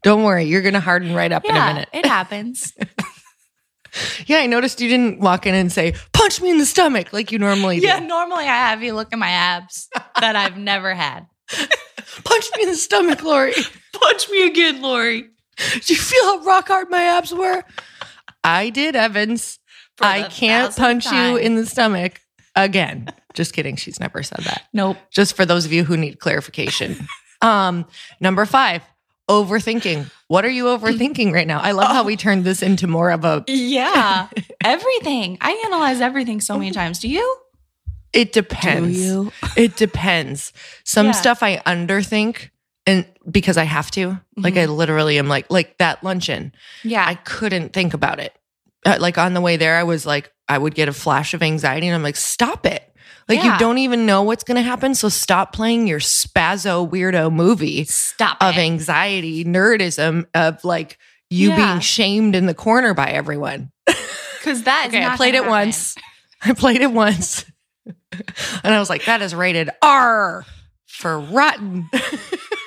Don't 0.03 0.23
worry. 0.23 0.45
You're 0.45 0.61
going 0.61 0.73
to 0.73 0.79
harden 0.79 1.13
right 1.13 1.31
up 1.33 1.43
in 1.43 1.51
a 1.51 1.65
minute. 1.65 1.89
it 1.93 2.05
happens. 2.05 2.73
Yeah. 4.25 4.37
I 4.37 4.47
noticed 4.47 4.81
you 4.81 4.89
didn't 4.89 5.19
walk 5.19 5.45
in 5.45 5.53
and 5.53 5.71
say, 5.71 5.93
punch 6.13 6.41
me 6.41 6.49
in 6.49 6.57
the 6.57 6.65
stomach 6.65 7.13
like 7.13 7.31
you 7.31 7.37
normally 7.39 7.79
do. 7.79 7.85
yeah, 7.87 7.99
normally 7.99 8.45
I 8.45 8.55
have 8.69 8.81
you 8.81 8.93
look 8.93 9.13
at 9.13 9.19
my 9.19 9.29
abs 9.29 9.87
that 10.19 10.35
I've 10.35 10.57
never 10.57 10.93
had. 10.95 11.27
Punch 12.23 12.45
me 12.55 12.63
in 12.63 12.69
the 12.69 12.75
stomach, 12.75 13.21
Lori. 13.23 13.53
Punch 13.93 14.29
me 14.29 14.47
again, 14.47 14.81
Lori. 14.81 15.21
Do 15.57 15.93
you 15.93 15.99
feel 15.99 16.23
how 16.23 16.43
rock 16.43 16.69
hard 16.69 16.89
my 16.89 17.03
abs 17.03 17.33
were? 17.33 17.63
I 18.43 18.69
did, 18.71 18.95
Evans. 18.95 19.59
I 20.03 20.27
can't 20.29 20.75
punch 20.75 21.05
you 21.11 21.37
in 21.37 21.55
the 21.55 21.65
stomach 21.65 22.21
again. 22.55 23.09
Just 23.33 23.53
kidding. 23.53 23.75
She's 23.75 23.99
never 23.99 24.21
said 24.23 24.39
that. 24.45 24.63
Nope. 24.73 24.97
Just 25.11 25.35
for 25.35 25.45
those 25.45 25.65
of 25.65 25.73
you 25.73 25.83
who 25.83 25.97
need 25.97 26.19
clarification. 26.19 26.95
um, 27.41 27.85
number 28.19 28.45
five, 28.45 28.83
overthinking. 29.29 30.09
What 30.27 30.45
are 30.45 30.49
you 30.49 30.65
overthinking 30.65 31.33
right 31.33 31.47
now? 31.47 31.59
I 31.59 31.71
love 31.71 31.89
how 31.91 32.03
we 32.03 32.15
turned 32.15 32.43
this 32.43 32.61
into 32.61 32.87
more 32.87 33.09
of 33.11 33.25
a. 33.25 33.43
Yeah. 33.47 34.27
everything. 34.63 35.37
I 35.41 35.63
analyze 35.65 36.01
everything 36.01 36.41
so 36.41 36.57
many 36.57 36.71
times. 36.71 36.99
Do 36.99 37.07
you? 37.07 37.37
It 38.13 38.31
depends. 38.31 38.99
you? 38.99 39.31
It 39.57 39.75
depends. 39.75 40.53
Some 40.83 41.07
Yeah. 41.07 41.11
stuff 41.13 41.41
I 41.41 41.57
underthink, 41.65 42.49
and 42.85 43.05
because 43.29 43.57
I 43.57 43.63
have 43.63 43.89
to, 43.91 44.19
like 44.37 44.55
I 44.57 44.65
literally 44.65 45.17
am 45.17 45.27
like 45.27 45.49
like 45.49 45.79
that 45.79 46.03
luncheon. 46.03 46.53
Yeah. 46.83 47.03
I 47.07 47.15
couldn't 47.15 47.73
think 47.73 47.95
about 47.95 48.19
it. 48.19 48.37
Uh, 48.85 48.97
like 48.99 49.17
on 49.17 49.33
the 49.33 49.41
way 49.41 49.57
there, 49.57 49.75
I 49.77 49.83
was 49.83 50.05
like, 50.05 50.31
I 50.47 50.57
would 50.57 50.75
get 50.75 50.89
a 50.89 50.93
flash 50.93 51.33
of 51.33 51.41
anxiety, 51.41 51.87
and 51.87 51.95
I'm 51.95 52.03
like, 52.03 52.15
stop 52.17 52.65
it. 52.65 52.83
Like 53.29 53.41
Yeah. 53.43 53.53
you 53.53 53.59
don't 53.59 53.77
even 53.77 54.05
know 54.05 54.23
what's 54.23 54.43
going 54.43 54.57
to 54.57 54.61
happen, 54.61 54.93
so 54.95 55.07
stop 55.09 55.53
playing 55.53 55.87
your 55.87 55.99
spazzo 55.99 56.89
weirdo 56.89 57.31
movie 57.31 57.85
Stop 57.85 58.37
of 58.41 58.57
it. 58.57 58.59
anxiety, 58.61 59.45
nerdism, 59.45 60.25
of 60.33 60.63
like 60.65 60.97
you 61.29 61.49
Yeah. 61.51 61.55
being 61.55 61.79
shamed 61.79 62.35
in 62.35 62.45
the 62.47 62.53
corner 62.53 62.93
by 62.93 63.07
everyone. 63.11 63.71
Because 64.39 64.63
that 64.63 64.87
Okay, 64.89 65.05
I 65.05 65.15
played 65.15 65.35
it 65.35 65.43
happen. 65.43 65.49
once. 65.51 65.95
I 66.43 66.51
played 66.53 66.81
it 66.81 66.91
once, 66.91 67.45
and 67.85 68.73
I 68.73 68.79
was 68.79 68.89
like, 68.89 69.05
that 69.05 69.21
is 69.21 69.33
rated 69.33 69.69
R 69.81 70.45
for 70.93 71.19
rotten. 71.19 71.89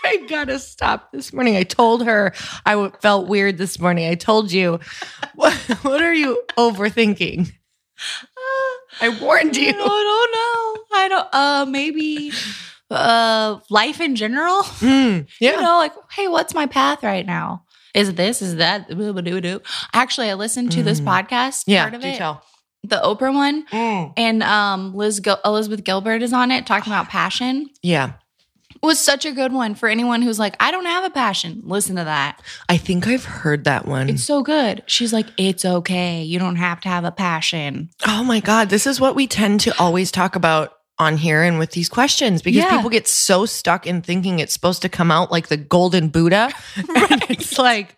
I 0.05 0.25
gotta 0.29 0.59
stop 0.59 1.11
this 1.13 1.33
morning. 1.33 1.57
I 1.57 1.63
told 1.65 2.05
her 2.05 2.33
I 2.65 2.73
w- 2.73 2.93
felt 3.01 3.27
weird 3.29 3.59
this 3.59 3.79
morning. 3.81 4.09
I 4.09 4.15
told 4.15 4.53
you, 4.53 4.79
what, 5.35 5.53
what 5.83 6.01
are 6.03 6.15
you 6.15 6.43
overthinking? 6.59 7.53
I 9.01 9.09
warned 9.21 9.57
I 9.57 9.61
you. 9.61 9.73
don't, 9.73 9.87
don't 9.87 10.33
know. 10.33 10.85
I 10.99 11.07
don't. 11.09 11.29
Uh, 11.35 11.67
maybe. 11.69 12.33
Uh, 12.91 13.59
life 13.69 14.01
in 14.01 14.15
general. 14.17 14.63
Mm, 14.81 15.27
yeah. 15.41 15.53
You 15.53 15.61
know, 15.61 15.79
like, 15.79 15.93
hey, 16.13 16.29
what's 16.29 16.55
my 16.55 16.67
path 16.67 17.03
right 17.03 17.27
now? 17.27 17.65
Is 17.95 18.15
this? 18.15 18.43
Is 18.43 18.57
that? 18.57 18.87
Actually, 19.93 20.31
I 20.31 20.35
listened 20.35 20.71
to 20.73 20.83
this 20.85 21.01
Mm. 21.01 21.07
podcast. 21.29 21.65
yeah. 21.67 21.83
part 21.85 21.95
of 21.95 22.03
do 22.03 22.09
it, 22.09 22.17
tell. 22.17 22.43
The 22.89 23.01
Oprah 23.03 23.35
one, 23.35 23.67
Mm. 23.67 24.13
and 24.17 24.43
um, 24.43 24.95
Liz 24.95 25.21
Gil- 25.21 25.41
Elizabeth 25.45 25.85
Gilbert 25.85 26.23
is 26.23 26.33
on 26.33 26.51
it 26.51 26.67
talking 26.67 26.93
about 26.93 27.09
passion. 27.09 27.69
Yeah. 27.83 28.13
It 28.75 28.83
was 28.87 28.99
such 29.01 29.25
a 29.25 29.33
good 29.33 29.53
one 29.53 29.75
for 29.75 29.89
anyone 29.89 30.21
who's 30.23 30.39
like, 30.39 30.55
I 30.61 30.71
don't 30.71 30.85
have 30.85 31.03
a 31.05 31.11
passion. 31.11 31.63
Listen 31.65 31.97
to 31.97 32.05
that. 32.05 32.41
I 32.69 32.77
think 32.77 33.07
I've 33.07 33.25
heard 33.25 33.65
that 33.65 33.87
one. 33.87 34.11
It's 34.11 34.23
so 34.23 34.43
good. 34.43 34.83
She's 34.87 35.13
like, 35.15 35.27
it's 35.39 35.65
okay. 35.65 36.23
You 36.23 36.39
don't 36.39 36.57
have 36.57 36.81
to 36.83 36.89
have 36.91 37.05
a 37.05 37.11
passion. 37.11 37.89
Oh 38.07 38.23
my 38.23 38.39
God. 38.41 38.69
This 38.69 38.87
is 38.87 39.01
what 39.01 39.17
we 39.17 39.27
tend 39.27 39.61
to 39.61 39.77
always 39.81 40.11
talk 40.13 40.37
about 40.37 40.75
on 40.99 41.17
here 41.17 41.43
and 41.43 41.59
with 41.59 41.71
these 41.73 41.89
questions 41.89 42.43
because 42.43 42.59
Yeah. 42.65 42.77
people 42.77 42.91
get 42.91 43.09
so 43.09 43.45
stuck 43.47 43.87
in 43.87 44.03
thinking 44.03 44.39
it's 44.39 44.53
supposed 44.53 44.83
to 44.83 44.89
come 44.91 45.11
out 45.11 45.33
like 45.33 45.49
the 45.49 45.57
golden 45.57 46.09
Buddha. 46.09 46.51
And 46.77 47.25
it's 47.31 47.59
like, 47.59 47.97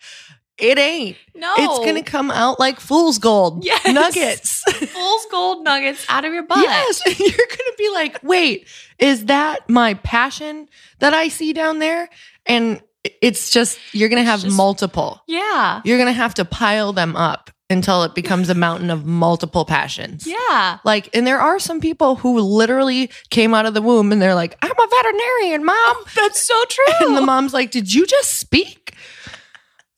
it 0.58 0.78
ain't. 0.78 1.16
No. 1.34 1.52
It's 1.56 1.78
gonna 1.86 2.02
come 2.02 2.30
out 2.30 2.58
like 2.58 2.80
fool's 2.80 3.18
gold 3.18 3.64
Yes. 3.64 3.86
nuggets. 3.92 4.62
Fool's 4.88 5.26
gold 5.30 5.64
nuggets 5.64 6.04
out 6.08 6.24
of 6.24 6.32
your 6.32 6.42
butt. 6.44 6.58
Yes, 6.58 7.00
and 7.06 7.18
you're 7.20 7.30
gonna 7.30 7.76
be 7.78 7.90
like, 7.90 8.18
wait, 8.22 8.66
is 8.98 9.26
that 9.26 9.68
my 9.68 9.94
passion 9.94 10.68
that 10.98 11.14
I 11.14 11.28
see 11.28 11.52
down 11.52 11.78
there? 11.78 12.08
And 12.46 12.82
it's 13.22 13.50
just 13.50 13.78
you're 13.92 14.08
gonna 14.08 14.24
have 14.24 14.40
Just- 14.42 14.56
multiple. 14.56 15.22
Yeah. 15.26 15.80
You're 15.84 15.98
gonna 15.98 16.12
have 16.12 16.34
to 16.34 16.44
pile 16.44 16.92
them 16.92 17.14
up 17.16 17.50
until 17.70 18.02
it 18.02 18.14
becomes 18.14 18.48
a 18.48 18.54
mountain 18.54 18.88
of 18.90 19.04
multiple 19.04 19.64
passions. 19.66 20.26
Yeah. 20.26 20.78
Like, 20.84 21.14
and 21.14 21.26
there 21.26 21.38
are 21.38 21.58
some 21.58 21.80
people 21.82 22.16
who 22.16 22.40
literally 22.40 23.10
came 23.28 23.52
out 23.54 23.66
of 23.66 23.74
the 23.74 23.82
womb 23.82 24.10
and 24.10 24.22
they're 24.22 24.34
like, 24.34 24.56
I'm 24.62 24.70
a 24.70 24.86
veterinarian, 24.88 25.64
mom. 25.66 25.96
That's 26.16 26.42
so 26.42 26.54
true. 26.70 27.06
And 27.08 27.16
the 27.16 27.20
mom's 27.20 27.52
like, 27.52 27.70
Did 27.70 27.92
you 27.92 28.06
just 28.06 28.40
speak? 28.40 28.94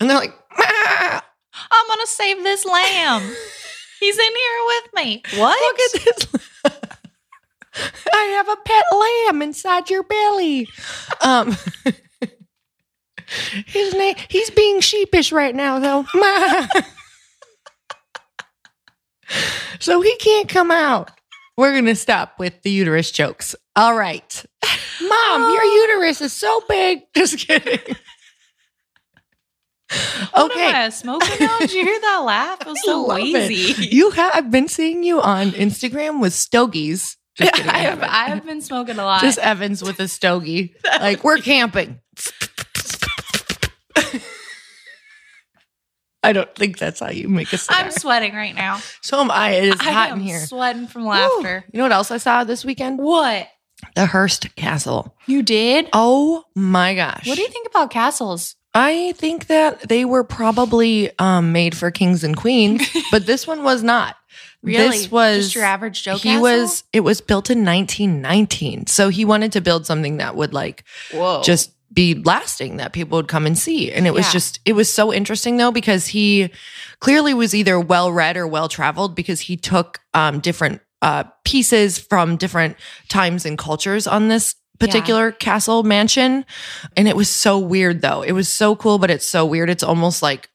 And 0.01 0.09
they're 0.11 0.17
like, 0.19 0.33
"Ah, 0.35 0.40
I'm 1.71 1.89
gonna 1.89 2.07
save 2.07 2.43
this 2.43 2.65
lamb. 2.65 3.23
He's 4.01 4.19
in 4.19 4.25
here 4.25 4.65
with 4.67 4.95
me. 4.95 5.23
What? 5.37 5.61
Look 5.61 5.79
at 5.81 5.93
this. 6.05 6.27
I 8.13 8.25
have 8.37 8.49
a 8.49 8.57
pet 8.65 8.85
lamb 8.93 9.43
inside 9.43 9.91
your 9.91 10.03
belly. 10.03 10.69
Um, 11.21 11.57
his 13.67 13.95
name, 13.95 14.17
he's 14.29 14.51
being 14.51 14.81
sheepish 14.81 15.33
right 15.33 15.55
now, 15.55 15.79
though. 15.79 16.07
so 19.79 20.01
he 20.01 20.17
can't 20.17 20.49
come 20.49 20.71
out. 20.71 21.11
We're 21.57 21.73
going 21.73 21.87
to 21.87 21.97
stop 21.97 22.39
with 22.39 22.63
the 22.63 22.71
uterus 22.71 23.11
jokes. 23.11 23.55
All 23.77 23.95
right. 23.95 24.45
Mom, 25.03 25.55
your 25.55 25.65
uterus 25.65 26.21
is 26.23 26.33
so 26.33 26.63
big. 26.69 27.03
Just 27.15 27.39
kidding. 27.39 27.97
What 30.33 30.53
okay. 30.53 30.67
am 30.67 30.75
I, 30.75 30.87
a 30.87 30.91
smoker 30.91 31.27
now? 31.41 31.59
Did 31.59 31.73
you 31.73 31.85
hear 31.85 32.01
that 32.01 32.19
laugh? 32.19 32.61
It 32.61 32.67
was 32.69 32.81
so 32.85 33.11
it. 33.13 33.23
wheezy. 33.23 33.89
You 33.89 34.11
have 34.11 34.33
I've 34.35 34.51
been 34.51 34.69
seeing 34.69 35.03
you 35.03 35.21
on 35.21 35.51
Instagram 35.51 36.21
with 36.21 36.33
stogies. 36.33 37.17
Just 37.37 37.53
kidding, 37.55 37.71
I 37.71 37.79
have. 37.79 38.03
I 38.03 38.25
have 38.29 38.47
been 38.47 38.61
smoking 38.61 38.99
a 38.99 39.05
lot. 39.05 39.21
Just 39.21 39.39
Evans 39.39 39.83
with 39.83 39.99
a 39.99 40.07
stogie. 40.07 40.75
like 41.01 41.25
we're 41.25 41.39
camping. 41.39 42.01
I 46.23 46.35
don't 46.35 46.55
think 46.55 46.79
that's 46.79 47.01
how 47.01 47.11
you 47.11 47.29
make 47.29 47.51
a 47.53 47.59
cigar. 47.59 47.79
I'm 47.81 47.91
sweating 47.91 48.35
right 48.35 48.55
now. 48.55 48.81
so 49.01 49.21
am 49.21 49.31
I. 49.31 49.53
It 49.53 49.65
is 49.75 49.81
I 49.81 49.91
hot 49.91 50.13
in 50.13 50.21
here. 50.21 50.39
sweating 50.41 50.87
from 50.87 51.07
laughter. 51.07 51.65
You 51.73 51.79
know 51.79 51.85
what 51.85 51.93
else 51.93 52.11
I 52.11 52.19
saw 52.19 52.45
this 52.45 52.65
weekend? 52.65 52.99
What? 52.99 53.49
The 53.95 54.05
Hearst 54.05 54.55
Castle. 54.55 55.17
You 55.27 55.43
did? 55.43 55.89
Oh 55.95 56.45
my 56.55 56.95
gosh. 56.95 57.27
What 57.27 57.37
do 57.37 57.43
you 57.43 57.49
think 57.49 57.67
about 57.67 57.91
castles? 57.91 58.55
I 58.75 59.13
think 59.17 59.49
that 59.49 59.89
they 59.89 60.05
were 60.05 60.23
probably 60.25 61.11
um, 61.19 61.53
made 61.53 61.77
for 61.77 61.91
kings 61.91 62.23
and 62.23 62.37
queens, 62.37 62.83
but 63.11 63.27
this 63.27 63.47
one 63.47 63.65
was 63.65 63.83
not. 63.83 64.17
Really? 64.63 64.99
This 64.99 65.11
was 65.11 65.45
just 65.47 65.55
your 65.55 65.65
average 65.65 66.03
Joe 66.05 66.17
he 66.17 66.29
castle? 66.31 66.43
was 66.43 66.85
it 66.93 67.01
was 67.01 67.21
built 67.23 67.49
in 67.49 67.65
1919 67.65 68.87
so 68.89 69.09
he 69.09 69.25
wanted 69.25 69.53
to 69.53 69.61
build 69.63 69.87
something 69.87 70.19
that 70.19 70.37
would 70.37 70.53
like 70.53 70.85
Whoa. 71.15 71.41
just 71.43 71.73
be 71.93 72.15
lasting 72.15 72.77
that 72.77 72.93
people 72.93 73.17
would 73.17 73.27
come 73.27 73.47
and 73.47 73.57
see 73.59 73.91
and 73.91 74.07
it 74.07 74.13
was 74.13 74.27
Yeah. 74.27 74.33
just 74.33 74.61
it 74.67 74.75
was 74.75 74.93
so 74.93 75.13
interesting 75.15 75.57
though 75.57 75.73
because 75.73 76.09
he 76.09 76.51
clearly 77.01 77.33
was 77.33 77.55
either 77.55 77.81
well 77.81 78.13
read 78.13 78.37
or 78.37 78.47
well 78.47 78.69
traveled 78.69 79.15
because 79.15 79.41
he 79.41 79.57
took 79.57 79.99
um 80.13 80.41
different 80.41 80.83
uh 81.01 81.25
pieces 81.45 81.99
from 81.99 82.37
different 82.37 82.77
times 83.09 83.47
and 83.47 83.57
cultures 83.57 84.07
on 84.07 84.29
this 84.29 84.55
particular 84.81 85.31
castle 85.31 85.83
mansion 85.83 86.45
and 86.97 87.07
it 87.07 87.15
was 87.15 87.29
so 87.29 87.59
weird 87.59 88.01
though 88.01 88.23
it 88.23 88.33
was 88.33 88.49
so 88.49 88.75
cool 88.75 88.99
but 88.99 89.11
it's 89.11 89.27
so 89.27 89.45
weird 89.47 89.71
it's 89.71 89.83
almost 89.83 90.23
like 90.23 90.49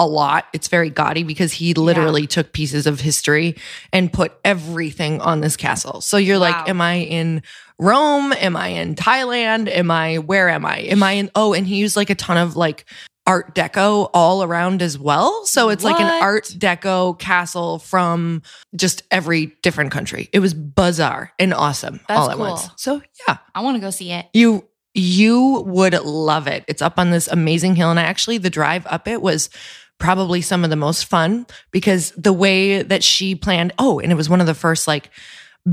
a 0.00 0.06
lot. 0.06 0.46
It's 0.52 0.68
very 0.68 0.90
gaudy 0.90 1.24
because 1.24 1.52
he 1.52 1.74
literally 1.74 2.28
took 2.28 2.52
pieces 2.52 2.86
of 2.86 3.00
history 3.00 3.56
and 3.92 4.12
put 4.12 4.32
everything 4.44 5.20
on 5.20 5.40
this 5.40 5.56
castle. 5.56 6.00
So 6.00 6.16
you're 6.16 6.36
Wow. 6.38 6.52
like, 6.52 6.68
am 6.68 6.80
I 6.80 6.98
in 7.00 7.42
Rome? 7.80 8.32
Am 8.34 8.56
I 8.56 8.68
in 8.68 8.94
Thailand? 8.94 9.68
Am 9.68 9.90
I, 9.90 10.18
where 10.18 10.48
am 10.48 10.64
I? 10.64 10.78
Am 10.82 11.02
I 11.02 11.12
in, 11.14 11.30
oh, 11.34 11.52
and 11.52 11.66
he 11.66 11.76
used 11.78 11.96
like 11.96 12.10
a 12.10 12.14
ton 12.14 12.36
of 12.36 12.54
like 12.54 12.84
art 13.28 13.54
deco 13.54 14.08
all 14.14 14.42
around 14.42 14.80
as 14.80 14.98
well. 14.98 15.44
So 15.44 15.68
it's 15.68 15.84
like 15.84 16.00
an 16.00 16.22
art 16.22 16.44
deco 16.44 17.18
castle 17.18 17.78
from 17.78 18.42
just 18.74 19.02
every 19.10 19.52
different 19.62 19.92
country. 19.92 20.30
It 20.32 20.40
was 20.40 20.54
bizarre 20.54 21.32
and 21.38 21.52
awesome 21.52 22.00
That's 22.08 22.18
all 22.18 22.30
at 22.30 22.36
cool. 22.36 22.46
once. 22.46 22.68
So 22.76 23.02
yeah, 23.28 23.36
I 23.54 23.60
want 23.60 23.76
to 23.76 23.80
go 23.80 23.90
see 23.90 24.10
it. 24.12 24.26
you 24.32 24.66
you 24.94 25.62
would 25.66 25.92
love 25.92 26.48
it. 26.48 26.64
It's 26.66 26.80
up 26.82 26.98
on 26.98 27.10
this 27.10 27.28
amazing 27.28 27.76
hill 27.76 27.90
and 27.90 27.98
actually 27.98 28.38
the 28.38 28.50
drive 28.50 28.86
up 28.86 29.06
it 29.06 29.20
was 29.20 29.50
probably 29.98 30.40
some 30.40 30.64
of 30.64 30.70
the 30.70 30.76
most 30.76 31.04
fun 31.04 31.46
because 31.70 32.12
the 32.12 32.32
way 32.32 32.82
that 32.82 33.04
she 33.04 33.34
planned 33.34 33.74
oh 33.78 33.98
and 33.98 34.10
it 34.10 34.14
was 34.14 34.30
one 34.30 34.40
of 34.40 34.46
the 34.46 34.54
first 34.54 34.88
like 34.88 35.10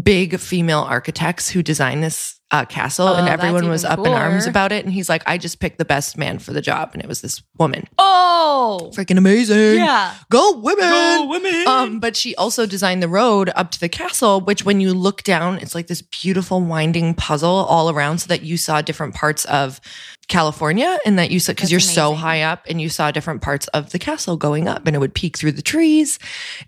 big 0.04 0.40
female 0.40 0.82
architects 0.82 1.50
who 1.50 1.64
designed 1.64 2.04
this 2.04 2.40
uh, 2.52 2.64
castle 2.64 3.08
Oh, 3.08 3.16
and 3.16 3.28
everyone 3.28 3.68
was 3.70 3.84
up 3.84 4.00
in 4.00 4.08
arms 4.08 4.46
about 4.46 4.72
it. 4.72 4.86
And 4.86 4.94
he's 4.94 5.10
like 5.10 5.24
I 5.26 5.38
just 5.38 5.60
picked 5.60 5.78
the 5.78 5.86
best 5.86 6.18
man 6.18 6.38
for 6.40 6.54
the 6.54 6.62
job. 6.62 6.92
And 6.94 7.02
it 7.02 7.08
was 7.08 7.22
this 7.22 7.42
woman. 7.58 7.88
Oh, 7.98 8.92
freaking 8.94 9.18
amazing. 9.18 9.76
Yeah. 9.76 10.14
go 10.30 10.58
women. 10.60 10.90
Go 10.90 11.28
women. 11.28 11.68
um, 11.68 12.00
but 12.00 12.16
she 12.16 12.36
also 12.36 12.66
designed 12.66 13.02
the 13.02 13.08
road 13.10 13.50
up 13.56 13.72
to 13.72 13.80
the 13.80 13.90
castle, 13.90 14.42
which 14.42 14.64
when 14.64 14.80
you 14.80 14.94
look 14.94 15.24
down, 15.24 15.58
it's 15.58 15.74
like 15.76 15.88
this 15.88 16.02
beautiful 16.02 16.62
winding 16.62 17.16
puzzle 17.16 17.50
all 17.50 17.90
around 17.90 18.20
so 18.20 18.28
that 18.28 18.44
you 18.44 18.58
saw 18.58 18.80
different 18.82 19.16
parts 19.16 19.46
of 19.46 19.82
California 20.28 20.98
and 21.06 21.20
that 21.20 21.32
you 21.32 21.40
saw 21.40 21.52
because 21.54 21.72
you're 21.72 21.80
so 21.80 22.14
high 22.14 22.42
up 22.42 22.66
and 22.70 22.82
you 22.82 22.90
saw 22.90 23.12
different 23.12 23.42
parts 23.42 23.68
of 23.70 23.92
the 23.92 24.00
castle 24.00 24.38
going 24.38 24.68
up 24.68 24.86
and 24.88 24.96
it 24.96 25.00
would 25.00 25.14
peek 25.14 25.38
through 25.38 25.52
the 25.52 25.62
trees. 25.62 26.20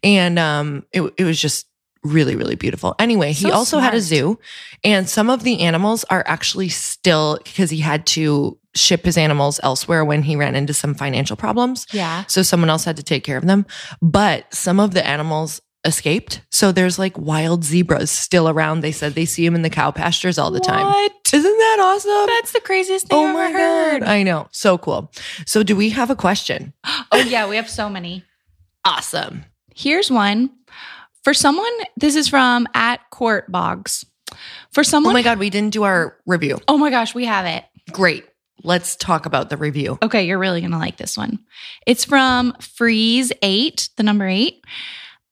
And 0.03 0.37
um 0.37 0.85
it, 0.91 1.01
it 1.17 1.23
was 1.23 1.39
just 1.41 1.65
really, 2.07 2.35
really 2.35 2.55
beautiful. 2.55 2.95
Anyway, 2.99 3.29
he 3.33 3.43
So 3.49 3.51
also 3.51 3.79
had 3.79 3.93
a 3.93 4.01
zoo 4.01 4.39
and 4.83 5.09
some 5.09 5.29
of 5.29 5.43
the 5.43 5.61
animals 5.61 6.03
are 6.05 6.23
actually 6.27 6.69
still 6.69 7.39
because 7.43 7.69
he 7.69 7.79
had 7.79 8.05
to 8.07 8.57
ship 8.75 9.05
his 9.05 9.17
animals 9.17 9.59
elsewhere 9.63 10.05
when 10.05 10.21
he 10.23 10.35
ran 10.35 10.55
into 10.55 10.73
some 10.73 10.93
financial 10.93 11.35
problems. 11.35 11.87
yeah. 11.91 12.23
So 12.27 12.41
someone 12.43 12.69
else 12.69 12.85
had 12.85 12.97
to 12.97 13.03
take 13.03 13.23
care 13.23 13.37
of 13.37 13.45
them. 13.45 13.65
But 14.01 14.53
some 14.53 14.79
of 14.79 14.93
the 14.93 15.05
animals 15.05 15.61
escaped. 15.85 16.41
So 16.51 16.71
there's 16.71 16.99
like 16.99 17.17
wild 17.17 17.63
zebras 17.63 18.11
still 18.11 18.49
around. 18.49 18.81
They 18.81 18.91
said 18.91 19.13
they 19.13 19.25
see 19.25 19.45
them 19.45 19.55
in 19.55 19.61
the 19.61 19.69
cow 19.69 19.91
pastures 19.91 20.37
all 20.37 20.51
the 20.51 20.59
time. 20.59 20.85
What? 20.85 21.11
Isn't 21.33 21.43
that 21.57 21.77
awesome? 21.79 22.27
That's 22.35 22.51
the 22.51 22.59
craziest 22.61 23.07
thing 23.07 23.17
oh 23.17 23.27
I've 23.27 23.33
my 23.33 23.45
ever 23.45 23.57
heard. 23.57 23.99
God. 24.01 24.09
I 24.09 24.23
know. 24.23 24.47
So 24.51 24.77
cool. 24.77 25.11
So 25.45 25.63
do 25.63 25.75
we 25.75 25.89
have 25.91 26.09
a 26.09 26.15
question? 26.15 26.73
Oh 27.11 27.19
yeah, 27.21 27.47
we 27.47 27.55
have 27.55 27.69
so 27.69 27.89
many. 27.89 28.23
Awesome. 28.85 29.45
Here's 29.75 30.09
one 30.11 30.49
for 31.27 31.33
someone. 31.33 31.73
This 31.97 32.15
is 32.15 32.29
from 32.29 32.69
at 32.73 33.01
Court 33.09 33.51
Bogs. 33.51 34.05
For 34.71 34.79
oh 34.79 34.83
someone, 34.83 35.11
Oh 35.11 35.13
my 35.13 35.23
God. 35.23 35.39
We 35.39 35.49
didn't 35.49 35.73
do 35.73 35.83
our 35.83 36.15
review. 36.25 36.57
Oh 36.69 36.77
my 36.77 36.89
gosh, 36.89 37.13
we 37.13 37.25
have 37.25 37.45
it. 37.45 37.65
Great. 37.91 38.23
Let's 38.63 38.95
talk 38.95 39.25
about 39.25 39.49
the 39.49 39.57
review. 39.57 39.97
Okay, 40.01 40.25
you're 40.25 40.39
really 40.39 40.61
going 40.61 40.71
to 40.71 40.77
like 40.77 40.95
this 40.95 41.17
one. 41.17 41.39
It's 41.85 42.05
from 42.05 42.53
Freeze8, 42.61 43.89
the 43.97 44.03
number 44.03 44.25
eight. 44.25 44.63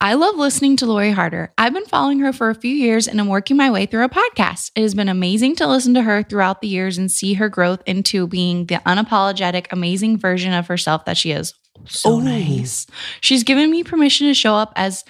I 0.01 0.15
love 0.15 0.35
listening 0.35 0.75
to 0.77 0.85
Lori 0.85 1.11
Harder. 1.11 1.53
I've 1.57 1.71
been 1.73 1.85
following 1.85 2.19
her 2.19 2.33
for 2.33 2.49
a 2.49 2.55
few 2.55 2.75
years 2.75 3.07
and 3.07 3.17
I'm 3.21 3.27
working 3.29 3.55
my 3.55 3.71
way 3.71 3.85
through 3.85 4.03
a 4.03 4.09
podcast. 4.09 4.71
It 4.75 4.81
has 4.81 4.95
been 4.95 5.07
amazing 5.07 5.55
to 5.55 5.67
listen 5.67 5.93
to 5.93 6.01
her 6.01 6.23
throughout 6.23 6.59
the 6.59 6.67
years 6.67 6.97
and 6.97 7.09
see 7.09 7.35
her 7.35 7.47
growth 7.47 7.81
into 7.85 8.27
being 8.27 8.65
the 8.65 8.81
unapologetic, 8.85 9.67
amazing 9.71 10.17
version 10.17 10.51
of 10.51 10.67
herself 10.67 11.05
that 11.05 11.15
she 11.15 11.31
is. 11.31 11.53
So 11.87 12.15
Oh. 12.15 12.19
nice. 12.19 12.85
She's 13.21 13.43
given 13.45 13.71
me 13.71 13.85
permission 13.85 14.27
to 14.27 14.33
show 14.33 14.55
up 14.55 14.73
as 14.75 15.05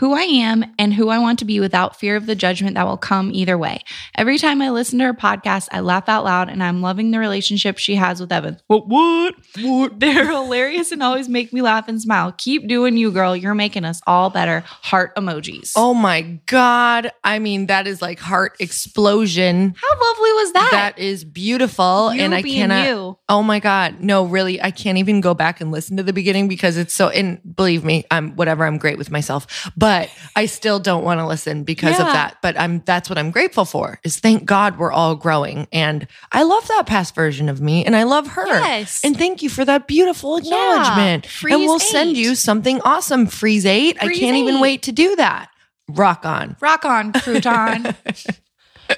who 0.00 0.14
I 0.14 0.22
am 0.22 0.64
and 0.78 0.94
who 0.94 1.10
I 1.10 1.18
want 1.18 1.38
to 1.40 1.44
be 1.44 1.60
without 1.60 1.94
fear 1.94 2.16
of 2.16 2.24
the 2.24 2.34
judgment 2.34 2.74
that 2.74 2.86
will 2.86 2.96
come 2.96 3.30
either 3.34 3.58
way. 3.58 3.82
Every 4.14 4.38
time 4.38 4.62
I 4.62 4.70
listen 4.70 4.98
to 4.98 5.04
her 5.04 5.12
podcast, 5.12 5.68
I 5.72 5.80
laugh 5.80 6.08
out 6.08 6.24
loud 6.24 6.48
and 6.48 6.62
I'm 6.62 6.80
loving 6.80 7.10
the 7.10 7.18
relationship 7.18 7.76
she 7.76 7.96
has 7.96 8.18
with 8.18 8.32
Evan. 8.32 8.56
What, 8.66 8.88
what? 8.88 9.34
What? 9.60 10.00
They're 10.00 10.24
hilarious 10.26 10.90
and 10.90 11.02
always 11.02 11.28
make 11.28 11.52
me 11.52 11.60
laugh 11.60 11.86
and 11.86 12.00
smile. 12.00 12.32
Keep 12.38 12.66
doing 12.66 12.96
you, 12.96 13.10
girl. 13.10 13.36
You're 13.36 13.54
making 13.54 13.84
us 13.84 14.00
all 14.06 14.30
better. 14.30 14.60
Heart 14.66 15.16
emojis. 15.16 15.72
Oh 15.76 15.92
my 15.92 16.22
God. 16.46 17.12
I 17.22 17.38
mean, 17.38 17.66
that 17.66 17.86
is 17.86 18.00
like 18.00 18.20
heart 18.20 18.56
explosion. 18.58 19.74
how 19.76 20.00
lovely 20.00 20.32
was 20.32 20.52
that? 20.54 20.68
That 20.72 20.98
is 20.98 21.24
beautiful. 21.24 22.14
You 22.14 22.22
and 22.22 22.34
I 22.34 22.40
cannot. 22.40 22.88
you. 22.88 23.18
Oh 23.28 23.42
my 23.42 23.60
God. 23.60 24.00
No, 24.00 24.24
really. 24.24 24.62
I 24.62 24.70
can't 24.70 24.96
even 24.96 25.20
go 25.20 25.34
back 25.34 25.60
and 25.60 25.70
listen 25.70 25.98
to 25.98 26.02
the 26.02 26.14
beginning 26.14 26.48
because 26.48 26.78
it's 26.78 26.94
so, 26.94 27.10
and 27.10 27.38
believe 27.54 27.84
me, 27.84 28.06
I'm 28.10 28.34
whatever, 28.36 28.64
I'm 28.64 28.78
great 28.78 28.96
with 28.96 29.10
myself, 29.10 29.70
but 29.76 29.89
I 30.36 30.46
still 30.46 30.78
don't 30.78 31.04
want 31.04 31.20
to 31.20 31.26
listen 31.26 31.64
because 31.64 31.98
of 31.98 32.06
that. 32.06 32.38
But 32.42 32.58
I'm, 32.58 32.82
that's 32.86 33.08
what 33.08 33.18
I'm 33.18 33.30
grateful 33.30 33.64
for 33.64 33.98
is 34.04 34.18
thank 34.18 34.44
God 34.44 34.78
we're 34.78 34.92
all 34.92 35.16
growing. 35.16 35.66
And 35.72 36.06
I 36.32 36.42
love 36.42 36.66
that 36.68 36.86
past 36.86 37.14
version 37.14 37.48
of 37.48 37.60
me 37.60 37.84
and 37.84 37.94
I 37.96 38.04
love 38.04 38.26
her. 38.28 38.46
Yes. 38.46 39.00
And 39.04 39.16
thank 39.16 39.42
you 39.42 39.50
for 39.50 39.64
that 39.64 39.86
beautiful 39.86 40.36
acknowledgement. 40.36 41.26
Freeze 41.26 41.54
and 41.54 41.62
we'll 41.64 41.78
send 41.78 42.16
you 42.16 42.34
something 42.34 42.80
awesome. 42.82 43.26
Freeze 43.26 43.66
eight. 43.66 43.96
I 44.00 44.08
can't 44.14 44.36
even 44.36 44.60
wait 44.60 44.82
to 44.84 44.92
do 44.92 45.16
that. 45.16 45.50
Rock 45.88 46.24
on. 46.24 46.56
Rock 46.60 46.84
on, 46.84 47.12
crouton. 47.12 47.94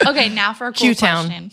okay, 0.07 0.29
now 0.29 0.53
for 0.53 0.67
a 0.67 0.73
cool 0.73 0.81
Q-town. 0.81 1.27
question. 1.27 1.51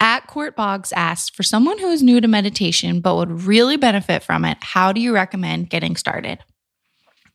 At 0.00 0.26
Court 0.26 0.56
Boggs 0.56 0.92
asked 0.92 1.36
for 1.36 1.42
someone 1.42 1.78
who 1.78 1.90
is 1.90 2.02
new 2.02 2.20
to 2.20 2.28
meditation 2.28 3.00
but 3.00 3.16
would 3.16 3.42
really 3.42 3.76
benefit 3.76 4.22
from 4.22 4.46
it. 4.46 4.56
How 4.60 4.92
do 4.92 5.00
you 5.00 5.14
recommend 5.14 5.68
getting 5.68 5.94
started? 5.94 6.38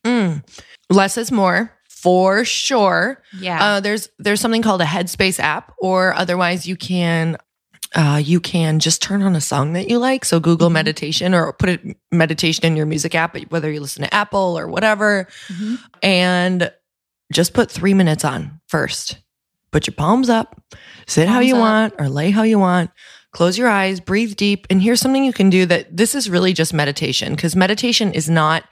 Mm. 0.06 0.44
Less 0.90 1.16
is 1.18 1.32
more 1.32 1.72
for 1.88 2.44
sure. 2.44 3.22
Yeah. 3.38 3.62
Uh, 3.64 3.80
there's 3.80 4.08
there's 4.18 4.40
something 4.40 4.62
called 4.62 4.80
a 4.80 4.84
Headspace 4.84 5.40
app, 5.40 5.72
or 5.78 6.14
otherwise 6.14 6.66
you 6.66 6.76
can 6.76 7.36
uh, 7.94 8.20
you 8.22 8.40
can 8.40 8.78
just 8.78 9.00
turn 9.02 9.22
on 9.22 9.34
a 9.36 9.40
song 9.40 9.72
that 9.72 9.88
you 9.88 9.98
like. 9.98 10.24
So 10.24 10.38
Google 10.40 10.68
Mhm. 10.68 10.72
meditation 10.74 11.34
or 11.34 11.52
put 11.52 11.68
it 11.70 11.96
meditation 12.12 12.64
in 12.64 12.76
your 12.76 12.86
music 12.86 13.14
app, 13.14 13.36
whether 13.48 13.70
you 13.72 13.80
listen 13.80 14.02
to 14.02 14.12
Apple 14.14 14.58
or 14.58 14.66
whatever, 14.68 15.28
Mhm. 15.48 15.78
and 16.02 16.72
just 17.32 17.54
put 17.54 17.70
three 17.70 17.94
minutes 17.94 18.24
on 18.24 18.60
first. 18.68 19.18
Put 19.72 19.86
your 19.86 19.94
palms 19.94 20.28
up, 20.28 20.60
sit 21.06 21.28
how 21.28 21.40
you 21.40 21.54
up. 21.56 21.60
want 21.60 21.94
or 21.98 22.08
lay 22.08 22.30
how 22.30 22.42
you 22.42 22.58
want. 22.58 22.90
Close 23.32 23.58
your 23.58 23.68
eyes, 23.68 24.00
breathe 24.00 24.36
deep. 24.36 24.66
And 24.70 24.80
here's 24.82 25.00
something 25.00 25.24
you 25.24 25.32
can 25.32 25.50
do 25.50 25.66
that 25.66 25.94
this 25.96 26.14
is 26.14 26.30
really 26.30 26.52
just 26.52 26.72
meditation 26.72 27.34
because 27.34 27.54
meditation 27.56 28.12
is 28.12 28.28
not, 28.30 28.64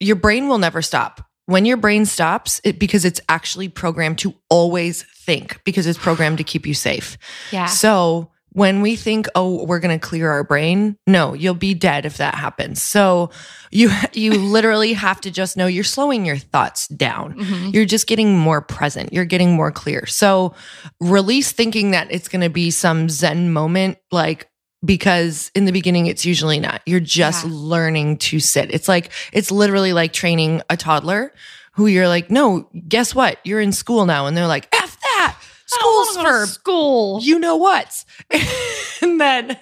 your 0.00 0.16
brain 0.16 0.48
will 0.48 0.58
never 0.58 0.82
stop. 0.82 1.26
When 1.46 1.64
your 1.66 1.76
brain 1.76 2.06
stops, 2.06 2.60
it 2.64 2.78
because 2.78 3.04
it's 3.04 3.20
actually 3.28 3.68
programmed 3.68 4.18
to 4.20 4.34
always 4.48 5.02
think 5.24 5.62
because 5.64 5.86
it's 5.86 5.98
programmed 5.98 6.38
to 6.38 6.44
keep 6.44 6.66
you 6.66 6.74
safe. 6.74 7.18
Yeah. 7.52 7.66
So 7.66 8.30
when 8.52 8.82
we 8.82 8.94
think, 8.94 9.26
oh, 9.34 9.64
we're 9.66 9.80
going 9.80 9.98
to 9.98 10.06
clear 10.06 10.30
our 10.30 10.44
brain, 10.44 10.96
no, 11.08 11.34
you'll 11.34 11.54
be 11.54 11.74
dead 11.74 12.06
if 12.06 12.18
that 12.18 12.36
happens. 12.36 12.80
So 12.80 13.30
you 13.70 13.90
you 14.14 14.32
literally 14.32 14.92
have 14.94 15.20
to 15.22 15.30
just 15.30 15.56
know 15.56 15.66
you're 15.66 15.84
slowing 15.84 16.24
your 16.24 16.38
thoughts 16.38 16.88
down. 16.88 17.34
Mhm. 17.34 17.74
You're 17.74 17.84
just 17.84 18.06
getting 18.06 18.38
more 18.38 18.62
present. 18.62 19.12
You're 19.12 19.24
getting 19.24 19.52
more 19.52 19.72
clear. 19.72 20.06
So 20.06 20.54
release 21.00 21.52
thinking 21.52 21.90
that 21.90 22.06
it's 22.10 22.28
going 22.28 22.42
to 22.42 22.48
be 22.48 22.70
some 22.70 23.08
zen 23.10 23.52
moment 23.52 23.98
like 24.10 24.48
because 24.84 25.50
in 25.54 25.64
the 25.64 25.72
beginning 25.72 26.06
it's 26.06 26.24
usually 26.26 26.60
not. 26.60 26.82
You're 26.86 27.00
just 27.00 27.44
Yeah. 27.44 27.50
learning 27.52 28.18
to 28.18 28.40
sit. 28.40 28.72
It's 28.72 28.88
like 28.88 29.10
it's 29.32 29.50
literally 29.50 29.92
like 29.92 30.12
training 30.12 30.62
a 30.70 30.76
toddler 30.76 31.32
who 31.72 31.86
you're 31.86 32.08
like, 32.08 32.30
"No, 32.30 32.68
guess 32.88 33.14
what? 33.14 33.38
You're 33.44 33.60
in 33.60 33.72
school 33.72 34.06
now." 34.06 34.26
And 34.26 34.36
they're 34.36 34.46
like, 34.46 34.68
"F 34.72 34.96
that. 35.00 35.36
School's 35.66 36.16
wanna 36.16 36.28
go 36.28 36.40
to 36.40 36.46
for 36.46 36.52
school. 36.52 37.20
you 37.22 37.38
know 37.38 37.56
what? 37.56 38.04
and 39.02 39.20
then 39.20 39.56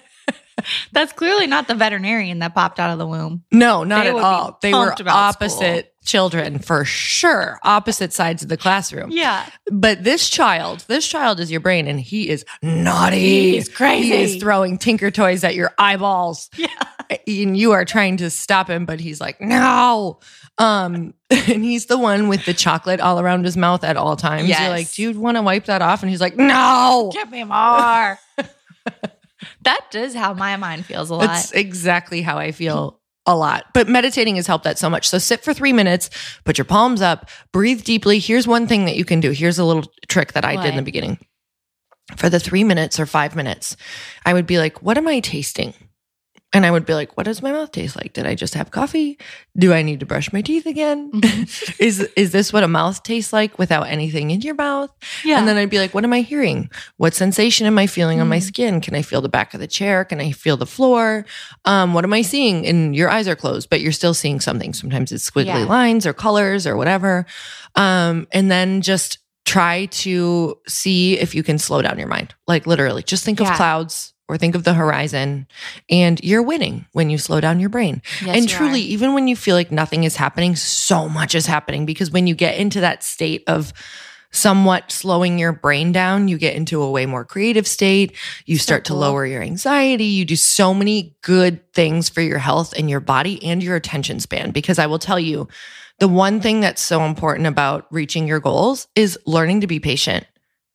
That's 0.91 1.13
clearly 1.13 1.47
not 1.47 1.67
the 1.67 1.75
veterinarian 1.75 2.39
that 2.39 2.53
popped 2.53 2.79
out 2.79 2.91
of 2.91 2.99
the 2.99 3.07
womb. 3.07 3.43
no, 3.51 3.83
not 3.83 4.03
They 4.03 4.09
at 4.09 4.15
all. 4.15 4.59
They 4.61 4.73
were 4.73 4.95
opposite 5.07 5.93
children 6.03 6.59
for 6.59 6.85
sure, 6.85 7.59
opposite 7.63 8.13
sides 8.13 8.43
of 8.43 8.49
the 8.49 8.57
classroom. 8.57 9.09
Yeah. 9.11 9.45
But 9.71 10.03
this 10.03 10.29
child, 10.29 10.85
this 10.87 11.07
child 11.07 11.39
is 11.39 11.51
your 11.51 11.61
brain, 11.61 11.87
and 11.87 11.99
he 11.99 12.29
is 12.29 12.45
naughty. 12.61 13.51
He's 13.53 13.69
crazy. 13.69 14.07
He 14.09 14.23
is 14.23 14.35
throwing 14.37 14.77
tinker 14.77 15.11
toys 15.11 15.43
at 15.43 15.55
your 15.55 15.71
eyeballs. 15.77 16.49
Yeah. 16.57 16.67
And 17.27 17.57
you 17.57 17.73
are 17.73 17.85
trying 17.85 18.17
to 18.17 18.29
stop 18.29 18.69
him, 18.69 18.85
but 18.85 18.99
he's 18.99 19.21
like, 19.21 19.39
no. 19.39 20.19
Um, 20.57 21.13
and 21.29 21.63
he's 21.63 21.87
the 21.87 21.97
one 21.97 22.27
with 22.27 22.45
the 22.45 22.53
chocolate 22.53 22.99
all 22.99 23.19
around 23.19 23.45
his 23.45 23.57
mouth 23.57 23.83
at 23.83 23.97
all 23.97 24.15
times. 24.15 24.47
Yes. 24.47 24.61
You're 24.61 24.69
like, 24.69 24.91
do 24.91 25.01
you 25.01 25.19
want 25.19 25.37
to 25.37 25.41
wipe 25.41 25.65
that 25.65 25.81
off? 25.81 26.01
And 26.03 26.09
he's 26.09 26.21
like, 26.21 26.35
no. 26.37 27.11
Give 27.13 27.29
me 27.29 27.43
more. 27.43 28.19
that 29.61 29.93
is 29.93 30.15
how 30.15 30.33
my 30.33 30.55
mind 30.57 30.85
feels 30.85 31.09
a 31.09 31.15
lot. 31.15 31.27
That's 31.27 31.51
exactly 31.51 32.21
how 32.21 32.37
I 32.37 32.51
feel 32.51 32.99
a 33.25 33.35
lot. 33.35 33.65
But 33.73 33.87
meditating 33.87 34.35
has 34.35 34.47
helped 34.47 34.65
that 34.65 34.77
so 34.77 34.89
much. 34.89 35.07
So 35.07 35.17
sit 35.17 35.43
for 35.43 35.53
three 35.53 35.73
minutes, 35.73 36.09
put 36.43 36.57
your 36.57 36.65
palms 36.65 37.01
up, 37.01 37.29
breathe 37.51 37.83
deeply. 37.83 38.19
Here's 38.19 38.47
one 38.47 38.67
thing 38.67 38.85
that 38.85 38.95
you 38.97 39.05
can 39.05 39.19
do. 39.19 39.31
Here's 39.31 39.59
a 39.59 39.65
little 39.65 39.85
trick 40.07 40.33
that 40.33 40.45
I 40.45 40.55
did 40.61 40.69
in 40.69 40.75
the 40.75 40.81
beginning. 40.81 41.19
For 42.17 42.29
the 42.29 42.39
three 42.39 42.65
minutes 42.65 42.99
or 42.99 43.05
five 43.05 43.35
minutes, 43.35 43.77
I 44.25 44.33
would 44.33 44.45
be 44.45 44.57
like, 44.57 44.83
what 44.83 44.97
am 44.97 45.07
I 45.07 45.21
tasting? 45.21 45.73
And 46.55 46.67
I 46.67 46.71
would 46.71 46.85
be 46.85 46.93
like, 46.93 47.17
what 47.17 47.23
does 47.23 47.41
my 47.41 47.51
mouth 47.51 47.71
taste 47.71 47.95
like? 47.95 48.13
Did 48.13 48.27
I 48.27 48.35
just 48.35 48.53
have 48.53 48.69
coffee? 48.69 49.17
Do 49.57 49.73
I 49.73 49.81
need 49.81 49.99
to 50.01 50.05
brush 50.05 50.31
my 50.31 50.41
teeth 50.41 50.67
again? 50.67 51.09
Mhm. 51.11 51.75
is 51.79 51.99
is 52.15 52.31
this 52.31 52.53
what 52.53 52.63
a 52.63 52.67
mouth 52.67 53.01
tastes 53.01 53.33
like 53.33 53.57
without 53.57 53.87
anything 53.87 54.29
in 54.29 54.41
your 54.41 54.53
mouth? 54.53 54.91
yeah. 55.25 55.39
And 55.39 55.47
then 55.47 55.57
I'd 55.57 55.71
be 55.71 55.79
like, 55.79 55.93
what 55.95 56.03
am 56.03 56.13
I 56.13 56.21
hearing? 56.21 56.69
What 56.97 57.15
sensation 57.15 57.65
am 57.65 57.79
I 57.79 57.87
feeling 57.87 58.21
on 58.21 58.27
my 58.27 58.37
Mm. 58.37 58.43
skin? 58.43 58.81
Can 58.81 58.93
I 58.93 59.01
feel 59.01 59.21
the 59.21 59.29
back 59.29 59.53
of 59.55 59.59
the 59.59 59.67
chair? 59.67 60.05
Can 60.05 60.21
I 60.21 60.31
feel 60.31 60.55
the 60.55 60.67
floor? 60.67 61.25
Um, 61.65 61.93
what 61.95 62.03
am 62.03 62.13
I 62.13 62.21
seeing? 62.21 62.67
And 62.67 62.95
your 62.95 63.09
eyes 63.09 63.27
are 63.27 63.35
closed, 63.35 63.69
but 63.71 63.81
you're 63.81 63.91
still 63.91 64.13
seeing 64.13 64.39
something. 64.39 64.73
Sometimes 64.73 65.11
it's 65.11 65.27
squiggly 65.29 65.45
Yeah. 65.47 65.65
lines 65.65 66.05
or 66.05 66.13
colors 66.13 66.67
or 66.67 66.77
whatever. 66.77 67.25
Um, 67.75 68.27
and 68.31 68.51
then 68.51 68.81
just 68.81 69.17
try 69.45 69.87
to 69.87 70.55
see 70.67 71.17
if 71.19 71.35
you 71.35 71.43
can 71.43 71.57
slow 71.57 71.81
down 71.81 71.97
your 71.99 72.07
mind. 72.07 72.33
Like 72.47 72.65
literally, 72.67 73.03
just 73.03 73.25
think 73.25 73.39
Yeah. 73.39 73.49
of 73.49 73.55
clouds 73.57 74.12
or 74.29 74.37
think 74.37 74.55
of 74.55 74.63
the 74.63 74.73
horizon 74.73 75.47
and 75.89 76.23
you're 76.23 76.41
winning 76.41 76.85
when 76.93 77.09
you 77.09 77.17
slow 77.17 77.41
down 77.41 77.59
your 77.59 77.69
brain 77.69 78.01
Yes, 78.23 78.37
and 78.37 78.49
you 78.49 78.55
truly, 78.55 78.81
are. 78.81 78.85
even 78.85 79.13
when 79.13 79.27
you 79.27 79.35
feel 79.35 79.55
like 79.55 79.71
nothing 79.71 80.03
is 80.05 80.15
happening, 80.15 80.55
so 80.55 81.09
much 81.09 81.35
is 81.35 81.45
happening 81.45 81.85
because 81.85 82.09
when 82.11 82.25
you 82.27 82.35
get 82.35 82.57
into 82.57 82.79
that 82.79 83.03
state 83.03 83.43
of 83.47 83.73
somewhat 84.31 84.91
slowing 84.91 85.37
your 85.37 85.51
brain 85.51 85.91
down, 85.91 86.27
you 86.27 86.37
get 86.39 86.55
into 86.55 86.81
a 86.81 86.89
way 86.89 87.05
more 87.05 87.23
creative 87.23 87.67
state. 87.67 88.15
You 88.45 88.57
So 88.57 88.63
start 88.63 88.85
to 88.85 88.95
lower 88.95 89.25
your 89.27 89.43
anxiety. 89.43 90.05
You 90.05 90.25
do 90.25 90.35
so 90.35 90.73
many 90.73 91.15
good 91.21 91.71
things 91.73 92.09
for 92.09 92.21
your 92.21 92.39
health 92.39 92.73
and 92.75 92.89
your 92.89 92.99
body 92.99 93.43
and 93.43 93.61
your 93.61 93.75
attention 93.75 94.19
span. 94.19 94.49
Because 94.51 94.79
I 94.79 94.87
will 94.87 94.97
tell 94.99 95.19
you, 95.19 95.47
the 95.99 96.07
one 96.07 96.41
thing 96.41 96.61
that's 96.61 96.81
so 96.81 97.03
important 97.03 97.45
about 97.45 97.85
reaching 97.91 98.27
your 98.27 98.39
goals 98.39 98.87
is 98.95 99.19
learning 99.27 99.61
to 99.61 99.67
be 99.67 99.79
patient 99.79 100.25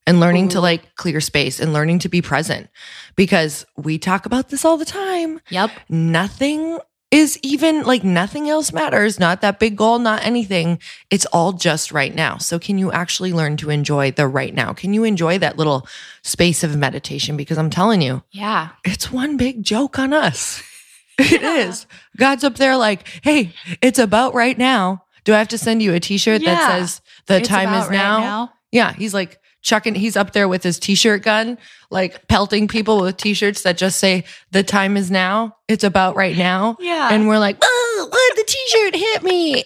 and 0.08 0.20
learning 0.20 0.48
to 0.48 0.56
mm-hmm. 0.56 0.62
like 0.64 0.96
clear 0.96 1.20
space 1.20 1.60
and 1.60 1.72
learning 1.72 1.98
to 2.00 2.08
be 2.08 2.22
present 2.22 2.68
because 3.14 3.66
we 3.76 3.98
talk 3.98 4.26
about 4.26 4.48
this 4.48 4.64
all 4.64 4.76
the 4.76 4.84
time 4.84 5.40
Yep. 5.50 5.70
nothing 5.88 6.78
is 7.10 7.38
even 7.42 7.84
like 7.84 8.04
nothing 8.04 8.50
else 8.50 8.70
matters, 8.72 9.18
not 9.18 9.40
that 9.40 9.58
big 9.58 9.76
goal, 9.76 9.98
not 9.98 10.24
anything. 10.24 10.78
It's 11.10 11.24
all 11.26 11.52
just 11.54 11.90
right 11.90 12.14
now. 12.14 12.36
So, 12.36 12.58
can 12.58 12.76
you 12.76 12.92
actually 12.92 13.32
learn 13.32 13.56
to 13.58 13.70
enjoy 13.70 14.10
the 14.10 14.26
right 14.26 14.52
now? 14.54 14.74
Can 14.74 14.92
you 14.92 15.04
enjoy 15.04 15.38
that 15.38 15.56
little 15.56 15.86
space 16.22 16.62
of 16.62 16.76
meditation? 16.76 17.36
Because 17.36 17.56
I'm 17.56 17.70
telling 17.70 18.02
you, 18.02 18.22
Yeah. 18.30 18.70
it's 18.84 19.10
one 19.10 19.36
big 19.38 19.62
joke 19.62 19.98
on 19.98 20.12
us. 20.12 20.62
It 21.18 21.40
Yeah. 21.42 21.56
is. 21.56 21.86
God's 22.16 22.44
up 22.44 22.56
there 22.56 22.76
like, 22.76 23.08
hey, 23.24 23.52
it's 23.82 23.98
about 23.98 24.34
right 24.34 24.56
now. 24.56 25.02
Do 25.24 25.34
I 25.34 25.38
have 25.38 25.48
to 25.48 25.58
send 25.58 25.82
you 25.82 25.92
a 25.94 26.00
t 26.00 26.16
shirt 26.16 26.42
Yeah. 26.42 26.54
that 26.54 26.78
says 26.78 27.00
the 27.26 27.38
It's 27.38 27.48
time 27.48 27.74
is 27.74 27.88
right 27.88 27.96
now? 27.96 28.52
Yeah. 28.70 28.92
He's 28.92 29.14
like, 29.14 29.40
chucking, 29.62 29.94
he's 29.94 30.16
up 30.16 30.32
there 30.32 30.48
with 30.48 30.62
his 30.62 30.78
t 30.78 30.94
shirt 30.94 31.22
gun, 31.22 31.58
like 31.90 32.26
pelting 32.28 32.68
people 32.68 33.00
with 33.00 33.16
t 33.16 33.34
shirts 33.34 33.62
that 33.62 33.76
just 33.76 33.98
say, 33.98 34.24
the 34.50 34.62
time 34.62 34.96
is 34.96 35.10
now. 35.10 35.56
It's 35.68 35.84
about 35.84 36.16
right 36.16 36.36
now. 36.36 36.76
Yeah. 36.80 37.08
And 37.12 37.28
we're 37.28 37.38
like, 37.38 37.58
oh, 37.62 38.08
what? 38.10 38.36
The 38.36 38.44
t 38.46 38.58
shirt 38.68 38.96
hit 38.96 39.22
me. 39.22 39.64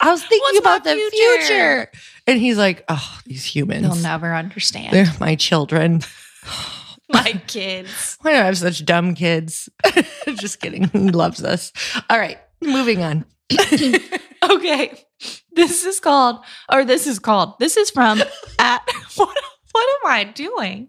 I 0.00 0.10
was 0.10 0.22
thinking 0.24 0.40
What's 0.42 0.58
about 0.58 0.84
the 0.84 0.94
future?" 0.94 1.42
future. 1.46 1.90
And 2.26 2.40
he's 2.40 2.58
like, 2.58 2.84
oh, 2.88 3.18
these 3.24 3.44
humans 3.44 3.82
They'll 3.82 4.02
never 4.02 4.34
understand. 4.34 4.92
They're 4.92 5.12
my 5.20 5.34
children. 5.36 6.02
my 7.08 7.40
kids. 7.46 8.18
Why 8.22 8.32
do 8.32 8.38
I 8.38 8.42
have 8.44 8.58
such 8.58 8.84
dumb 8.84 9.14
kids? 9.14 9.68
Just 10.34 10.60
kidding. 10.60 10.88
He 10.88 11.10
loves 11.10 11.42
us. 11.42 11.72
All 12.10 12.18
right, 12.18 12.38
moving 12.60 13.02
on. 13.02 13.24
Okay. 14.50 14.98
This 15.54 15.84
is 15.84 16.00
called, 16.00 16.40
or 16.72 16.84
this 16.84 17.06
is 17.06 17.18
called, 17.18 17.58
this 17.60 17.76
is 17.76 17.90
from 17.90 18.20
at, 18.58 18.82
what, 19.16 19.38
what 19.72 19.86
am 20.04 20.10
I 20.10 20.24
doing? 20.24 20.88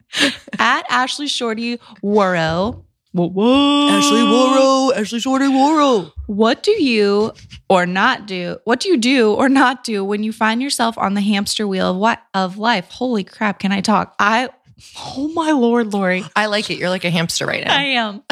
At 0.58 0.86
Ashley 0.90 1.28
Shorty 1.28 1.80
Worrow. 2.02 2.86
Whoa, 3.12 3.30
whoa. 3.30 3.90
Ashley 3.90 4.22
Woro, 4.22 4.96
Ashley 4.98 5.20
Shorty 5.20 5.46
Woro. 5.46 6.12
What 6.26 6.64
do 6.64 6.72
you 6.72 7.34
or 7.70 7.86
not 7.86 8.26
do? 8.26 8.58
What 8.64 8.80
do 8.80 8.90
you 8.90 8.98
do 8.98 9.34
or 9.34 9.50
not 9.50 9.84
do 9.84 10.04
when 10.04 10.24
you 10.24 10.34
find 10.34 10.64
yourself 10.64 10.98
on 10.98 11.14
the 11.14 11.22
hamster 11.22 11.68
wheel 11.68 11.92
of 11.92 11.98
what 11.98 12.24
of 12.34 12.58
life? 12.58 12.90
Holy 12.90 13.24
crap, 13.24 13.60
can 13.60 13.72
I 13.72 13.82
talk? 13.82 14.16
I 14.18 14.50
oh 14.98 15.28
my 15.28 15.52
lord, 15.52 15.94
Lori. 15.94 16.26
I 16.36 16.48
like 16.48 16.72
it. 16.72 16.80
You're 16.80 16.90
like 16.90 17.06
a 17.06 17.12
hamster 17.12 17.46
right 17.46 17.64
now. 17.64 17.78
I 17.78 17.84
am. 17.84 18.24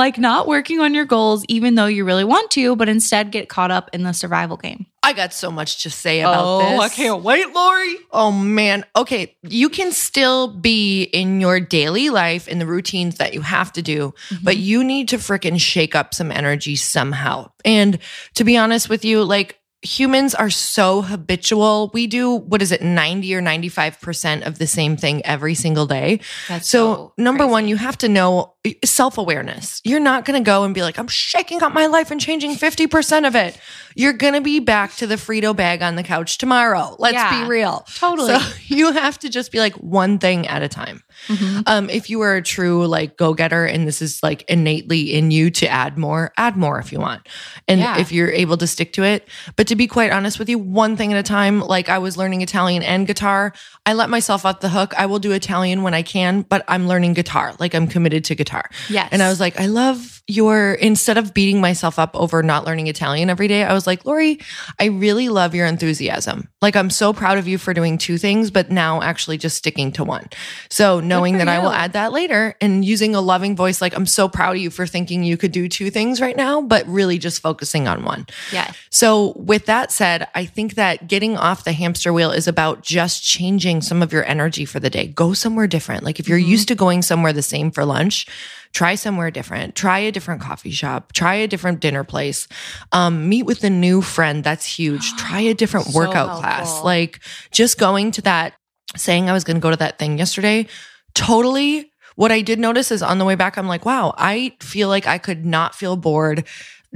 Like 0.00 0.16
not 0.16 0.48
working 0.48 0.80
on 0.80 0.94
your 0.94 1.04
goals 1.04 1.44
even 1.46 1.74
though 1.74 1.84
you 1.84 2.06
really 2.06 2.24
want 2.24 2.50
to, 2.52 2.74
but 2.74 2.88
instead 2.88 3.30
get 3.30 3.50
caught 3.50 3.70
up 3.70 3.90
in 3.92 4.02
the 4.02 4.12
survival 4.12 4.56
game. 4.56 4.86
I 5.02 5.12
got 5.12 5.34
so 5.34 5.50
much 5.50 5.82
to 5.82 5.90
say 5.90 6.20
about 6.20 6.60
this. 6.60 6.72
Oh, 6.72 6.80
I 6.80 6.88
can't 6.88 7.22
wait, 7.22 7.52
Lori. 7.52 7.96
Oh 8.10 8.32
man. 8.32 8.86
Okay. 8.96 9.36
You 9.42 9.68
can 9.68 9.92
still 9.92 10.48
be 10.48 11.02
in 11.02 11.40
your 11.40 11.60
daily 11.60 12.08
life 12.08 12.48
in 12.48 12.58
the 12.58 12.66
routines 12.66 13.16
that 13.16 13.34
you 13.34 13.42
have 13.42 13.72
to 13.74 13.82
do, 13.82 14.14
mm-hmm. 14.30 14.42
but 14.44 14.56
you 14.56 14.82
need 14.82 15.08
to 15.08 15.18
freaking 15.18 15.60
shake 15.60 15.94
up 15.94 16.14
some 16.14 16.32
energy 16.32 16.76
somehow. 16.76 17.50
And 17.62 17.98
to 18.36 18.44
be 18.44 18.56
honest 18.56 18.88
with 18.88 19.04
you, 19.04 19.22
like 19.22 19.59
humans 19.82 20.34
are 20.34 20.50
so 20.50 21.02
habitual. 21.02 21.90
We 21.94 22.06
do, 22.06 22.34
what 22.34 22.60
is 22.62 22.70
it, 22.72 22.82
90 22.82 23.34
or 23.34 23.40
95% 23.42 24.46
of 24.46 24.58
the 24.58 24.66
same 24.66 24.96
thing 24.96 25.24
every 25.24 25.54
single 25.54 25.86
day. 25.86 26.20
That's 26.48 26.68
So, 26.68 27.12
number 27.16 27.46
one, 27.46 27.66
you 27.68 27.76
have 27.76 27.96
to 27.98 28.08
know 28.08 28.54
self 28.84 29.16
awareness. 29.16 29.80
You're 29.84 30.00
not 30.00 30.24
going 30.26 30.38
to 30.38 30.44
go 30.44 30.64
and 30.64 30.74
be 30.74 30.82
like, 30.82 30.98
I'm 30.98 31.08
shaking 31.08 31.62
up 31.62 31.72
my 31.72 31.86
life 31.86 32.10
and 32.10 32.20
changing 32.20 32.56
50% 32.56 33.26
of 33.26 33.34
it. 33.34 33.58
You're 33.94 34.12
going 34.12 34.34
to 34.34 34.40
be 34.42 34.60
back 34.60 34.94
to 34.96 35.06
the 35.06 35.16
Frito 35.16 35.56
bag 35.56 35.80
on 35.82 35.96
the 35.96 36.02
couch 36.02 36.36
tomorrow. 36.38 36.94
Let's 36.98 37.14
Yeah, 37.14 37.42
be 37.44 37.48
real. 37.48 37.86
totally. 37.96 38.38
So 38.38 38.52
you 38.66 38.92
have 38.92 39.18
to 39.20 39.28
just 39.30 39.50
be 39.50 39.58
like 39.60 39.74
one 39.74 40.18
thing 40.18 40.46
at 40.46 40.62
a 40.62 40.68
time. 40.68 41.02
Mhm. 41.28 41.62
Um, 41.66 41.90
if 41.90 42.08
you 42.10 42.20
are 42.22 42.36
a 42.36 42.42
true 42.42 42.86
like 42.86 43.16
go 43.16 43.34
getter 43.34 43.64
and 43.64 43.86
this 43.86 44.00
is 44.02 44.22
like 44.22 44.42
innately 44.48 45.14
in 45.14 45.30
you 45.30 45.50
to 45.50 45.68
add 45.68 45.96
more, 45.98 46.32
add 46.36 46.56
more 46.56 46.78
if 46.78 46.92
you 46.92 46.98
want. 47.00 47.26
And 47.68 47.80
Yeah. 47.80 47.98
if 47.98 48.10
you're 48.12 48.30
able 48.30 48.56
to 48.58 48.66
stick 48.66 48.92
to 48.94 49.02
it. 49.04 49.28
But 49.56 49.66
to 49.68 49.76
be 49.76 49.86
quite 49.86 50.10
honest 50.12 50.38
with 50.38 50.48
you, 50.48 50.58
one 50.58 50.96
thing 50.96 51.12
at 51.12 51.18
a 51.18 51.22
time, 51.22 51.60
like 51.60 51.88
I 51.88 51.98
was 51.98 52.16
learning 52.16 52.42
Italian 52.42 52.82
and 52.82 53.06
guitar, 53.06 53.52
I 53.86 53.92
let 53.94 54.10
myself 54.10 54.44
off 54.44 54.60
the 54.60 54.68
hook. 54.68 54.94
I 54.98 55.06
will 55.06 55.18
do 55.18 55.32
Italian 55.32 55.82
when 55.82 55.94
I 55.94 56.02
can, 56.02 56.42
but 56.42 56.64
I'm 56.68 56.88
learning 56.88 57.14
guitar. 57.14 57.54
Like 57.58 57.74
I'm 57.74 57.86
committed 57.86 58.24
to 58.24 58.34
guitar. 58.34 58.68
Yes. 58.88 59.08
And 59.12 59.22
I 59.22 59.28
was 59.28 59.40
like, 59.40 59.58
I 59.60 59.66
love 59.66 60.19
your, 60.30 60.74
instead 60.74 61.18
of 61.18 61.34
beating 61.34 61.60
myself 61.60 61.98
up 61.98 62.14
over 62.14 62.42
not 62.42 62.64
learning 62.64 62.86
Italian 62.86 63.28
every 63.28 63.48
day, 63.48 63.64
I 63.64 63.72
was 63.72 63.86
like, 63.86 64.04
Lori, 64.04 64.38
I 64.78 64.86
really 64.86 65.28
love 65.28 65.54
your 65.54 65.66
enthusiasm. 65.66 66.48
Like, 66.62 66.76
I'm 66.76 66.90
so 66.90 67.12
proud 67.12 67.38
of 67.38 67.48
you 67.48 67.58
for 67.58 67.74
doing 67.74 67.98
two 67.98 68.16
things, 68.16 68.50
but 68.50 68.70
now 68.70 69.02
actually 69.02 69.38
just 69.38 69.56
sticking 69.56 69.92
to 69.92 70.04
one. 70.04 70.28
So, 70.68 71.00
knowing 71.00 71.38
that 71.38 71.48
I 71.48 71.58
will 71.58 71.72
add 71.72 71.94
that 71.94 72.12
later 72.12 72.54
and 72.60 72.84
using 72.84 73.14
a 73.14 73.20
loving 73.20 73.56
voice, 73.56 73.80
like, 73.80 73.94
I'm 73.96 74.06
so 74.06 74.28
proud 74.28 74.56
of 74.56 74.62
you 74.62 74.70
for 74.70 74.86
thinking 74.86 75.24
you 75.24 75.36
could 75.36 75.52
do 75.52 75.68
two 75.68 75.90
things 75.90 76.20
right 76.20 76.36
now, 76.36 76.60
but 76.60 76.86
really 76.86 77.18
just 77.18 77.42
focusing 77.42 77.88
on 77.88 78.04
one. 78.04 78.26
Yeah. 78.52 78.72
So, 78.90 79.32
with 79.36 79.66
that 79.66 79.90
said, 79.90 80.28
I 80.34 80.44
think 80.44 80.74
that 80.74 81.08
getting 81.08 81.36
off 81.36 81.64
the 81.64 81.72
hamster 81.72 82.12
wheel 82.12 82.30
is 82.30 82.46
about 82.46 82.82
just 82.82 83.24
changing 83.24 83.82
some 83.82 84.02
of 84.02 84.12
your 84.12 84.24
energy 84.24 84.64
for 84.64 84.78
the 84.80 84.90
day. 84.90 85.08
Go 85.08 85.32
somewhere 85.32 85.66
different. 85.66 86.04
Like, 86.04 86.20
if 86.20 86.28
you're 86.28 86.38
used 86.38 86.68
to 86.68 86.74
going 86.74 87.02
somewhere 87.02 87.32
the 87.32 87.42
same 87.42 87.70
for 87.70 87.84
lunch, 87.84 88.26
try 88.72 88.94
somewhere 88.94 89.30
different. 89.30 89.74
Try 89.74 89.98
a 90.00 90.12
different 90.12 90.40
coffee 90.40 90.70
shop. 90.70 91.12
Try 91.12 91.34
a 91.34 91.46
different 91.46 91.80
dinner 91.80 92.04
place. 92.04 92.48
Um, 92.92 93.28
meet 93.28 93.44
with 93.44 93.64
a 93.64 93.70
new 93.70 94.02
friend. 94.02 94.44
That's 94.44 94.64
huge. 94.64 95.12
Try 95.16 95.40
a 95.40 95.54
different 95.54 95.86
So 95.86 95.98
workout 95.98 96.40
class. 96.40 96.82
Like, 96.82 97.20
just 97.50 97.78
going 97.78 98.12
to 98.12 98.22
that, 98.22 98.54
saying 98.96 99.28
I 99.28 99.32
was 99.32 99.44
going 99.44 99.56
to 99.56 99.60
go 99.60 99.70
to 99.70 99.76
that 99.76 99.98
thing 99.98 100.18
yesterday, 100.18 100.66
totally. 101.14 101.92
What 102.16 102.32
I 102.32 102.42
did 102.42 102.58
notice 102.58 102.90
is 102.90 103.02
on 103.02 103.18
the 103.18 103.24
way 103.24 103.34
back, 103.34 103.56
I'm 103.56 103.68
like, 103.68 103.86
wow, 103.86 104.14
I 104.18 104.56
feel 104.60 104.88
like 104.88 105.06
I 105.06 105.18
could 105.18 105.46
not 105.46 105.74
feel 105.74 105.96
bored 105.96 106.44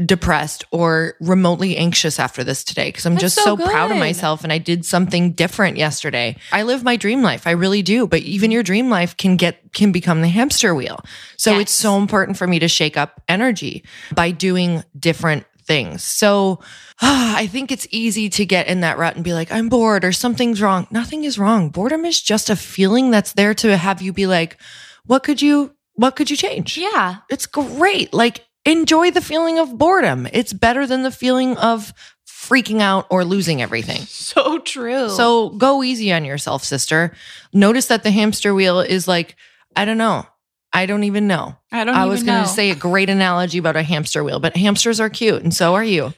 depressed 0.02 0.64
or 0.72 1.14
remotely 1.20 1.76
anxious 1.76 2.18
after 2.18 2.42
this 2.42 2.64
today 2.64 2.88
because 2.88 3.06
I'm 3.06 3.14
That's 3.14 3.22
just 3.22 3.36
so, 3.36 3.56
so 3.56 3.64
proud 3.64 3.92
of 3.92 3.96
myself 3.98 4.42
and 4.42 4.52
I 4.52 4.58
did 4.58 4.84
something 4.84 5.32
different 5.32 5.76
yesterday. 5.76 6.36
I 6.50 6.64
live 6.64 6.82
my 6.82 6.96
dream 6.96 7.22
life. 7.22 7.46
I 7.46 7.52
really 7.52 7.82
do, 7.82 8.08
but 8.08 8.20
even 8.22 8.50
your 8.50 8.64
dream 8.64 8.90
life 8.90 9.16
can 9.16 9.36
get 9.36 9.72
can 9.72 9.92
become 9.92 10.20
the 10.20 10.28
hamster 10.28 10.74
wheel. 10.74 11.00
So 11.36 11.58
it's 11.58 11.72
so 11.72 11.96
important 11.96 12.36
for 12.38 12.46
me 12.46 12.58
to 12.58 12.68
shake 12.68 12.96
up 12.96 13.22
energy 13.28 13.84
by 14.12 14.32
doing 14.32 14.82
different 14.98 15.46
things. 15.62 16.02
So 16.02 16.60
I 17.00 17.46
think 17.46 17.70
it's 17.70 17.86
easy 17.90 18.28
to 18.30 18.44
get 18.44 18.66
in 18.66 18.80
that 18.80 18.98
rut 18.98 19.14
and 19.14 19.24
be 19.24 19.32
like, 19.32 19.52
I'm 19.52 19.68
bored 19.68 20.04
or 20.04 20.12
something's 20.12 20.60
wrong. 20.60 20.88
Nothing 20.90 21.22
is 21.22 21.38
wrong. 21.38 21.70
Boredom 21.70 22.04
is 22.04 22.20
just 22.20 22.50
a 22.50 22.56
feeling 22.56 23.10
that's 23.12 23.32
there 23.32 23.54
to 23.54 23.76
have 23.76 24.02
you 24.02 24.12
be 24.12 24.26
like, 24.26 24.58
what 25.06 25.22
could 25.22 25.40
you 25.40 25.74
what 25.94 26.16
could 26.16 26.30
you 26.30 26.36
change? 26.36 26.76
Yeah. 26.76 27.18
It's 27.30 27.46
great. 27.46 28.12
Like, 28.12 28.44
enjoy 28.64 29.10
the 29.10 29.20
feeling 29.20 29.58
of 29.58 29.76
boredom. 29.76 30.26
It's 30.32 30.52
better 30.52 30.86
than 30.86 31.02
the 31.02 31.10
feeling 31.10 31.56
of 31.56 31.92
freaking 32.26 32.80
out 32.80 33.06
or 33.10 33.24
losing 33.24 33.62
everything. 33.62 34.00
So 34.02 34.58
true. 34.58 35.08
So 35.10 35.50
go 35.50 35.82
easy 35.82 36.12
on 36.12 36.24
yourself, 36.24 36.64
sister. 36.64 37.14
Notice 37.52 37.86
that 37.86 38.02
the 38.02 38.10
hamster 38.10 38.54
wheel 38.54 38.80
is 38.80 39.06
like, 39.06 39.36
I 39.76 39.84
don't 39.84 39.98
know. 39.98 40.26
I 40.72 40.86
don't 40.86 41.04
even 41.04 41.28
know. 41.28 41.56
I 41.70 41.84
don't 41.84 41.94
I 41.94 42.06
was 42.06 42.24
going 42.24 42.42
to 42.42 42.48
say 42.48 42.70
a 42.70 42.74
great 42.74 43.08
analogy 43.08 43.58
about 43.58 43.76
a 43.76 43.82
hamster 43.82 44.24
wheel, 44.24 44.40
but 44.40 44.56
hamsters 44.56 44.98
are 44.98 45.08
cute 45.08 45.42
and 45.42 45.54
so 45.54 45.74
are 45.74 45.84
you. 45.84 46.12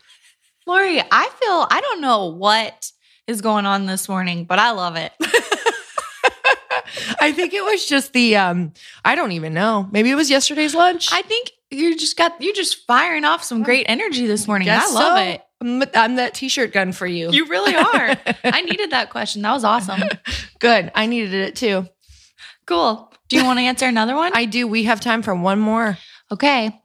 Lori, 0.66 1.00
I 1.00 1.30
feel 1.40 1.66
I 1.70 1.80
don't 1.82 2.00
know 2.00 2.26
what 2.26 2.90
is 3.26 3.42
going 3.42 3.66
on 3.66 3.86
this 3.86 4.08
morning, 4.08 4.44
but 4.44 4.58
I 4.58 4.70
love 4.70 4.96
it. 4.96 5.12
I 7.20 7.32
think 7.32 7.52
it 7.52 7.64
was 7.64 7.86
just 7.86 8.12
the 8.12 8.36
um 8.36 8.72
I 9.04 9.14
don't 9.14 9.32
even 9.32 9.52
know. 9.52 9.88
Maybe 9.92 10.10
it 10.10 10.14
was 10.14 10.30
yesterday's 10.30 10.74
lunch. 10.74 11.12
I 11.12 11.22
think 11.22 11.50
you 11.70 11.96
just 11.96 12.16
got 12.16 12.40
you 12.40 12.52
just 12.54 12.86
firing 12.86 13.24
off 13.24 13.42
some 13.42 13.62
great 13.62 13.86
energy 13.88 14.26
this 14.26 14.46
morning. 14.46 14.66
Guess 14.66 14.90
I 14.90 14.94
love 14.94 15.18
so. 15.18 15.22
it. 15.24 15.42
I'm, 15.60 15.82
I'm 15.94 16.16
that 16.16 16.34
t-shirt 16.34 16.72
gun 16.72 16.92
for 16.92 17.06
you. 17.06 17.30
You 17.30 17.46
really 17.46 17.74
are. 17.74 18.16
I 18.44 18.60
needed 18.62 18.90
that 18.90 19.10
question. 19.10 19.42
That 19.42 19.52
was 19.52 19.64
awesome. 19.64 20.00
Good. 20.58 20.92
I 20.94 21.06
needed 21.06 21.32
it 21.32 21.56
too. 21.56 21.88
Cool. 22.66 23.12
Do 23.28 23.36
you 23.36 23.44
want 23.44 23.58
to 23.58 23.62
answer 23.64 23.86
another 23.86 24.14
one? 24.14 24.32
I 24.34 24.44
do. 24.44 24.66
We 24.68 24.84
have 24.84 25.00
time 25.00 25.22
for 25.22 25.34
one 25.34 25.58
more. 25.58 25.98
okay. 26.30 26.78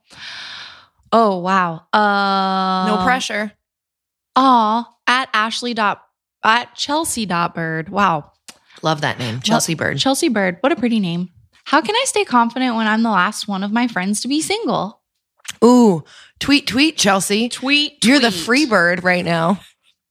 Oh 1.11 1.39
wow. 1.39 1.85
Uh 1.93 2.87
No 2.87 3.03
pressure. 3.03 3.51
Aw, 4.35 4.87
at 5.07 5.29
Ashley 5.33 5.73
dot 5.73 6.01
at 6.43 6.73
Chelsea 6.75 7.25
dot 7.25 7.53
bird. 7.53 7.89
Wow. 7.89 8.31
Love 8.81 9.01
that 9.01 9.19
name, 9.19 9.41
Chelsea 9.41 9.75
Bird. 9.75 9.99
Chelsea 9.99 10.29
Bird. 10.29 10.57
What 10.61 10.71
a 10.71 10.75
pretty 10.75 10.99
name. 10.99 11.29
How 11.71 11.79
can 11.79 11.95
I 11.95 12.03
stay 12.05 12.25
confident 12.25 12.75
when 12.75 12.85
I'm 12.85 13.01
the 13.01 13.09
last 13.09 13.47
one 13.47 13.63
of 13.63 13.71
my 13.71 13.87
friends 13.87 14.19
to 14.21 14.27
be 14.27 14.41
single? 14.41 14.99
Ooh, 15.63 16.03
tweet, 16.37 16.67
tweet, 16.67 16.97
Chelsea. 16.97 17.47
Tweet. 17.47 18.03
You're 18.03 18.19
the 18.19 18.29
free 18.29 18.65
bird 18.65 19.05
right 19.05 19.23
now. 19.23 19.61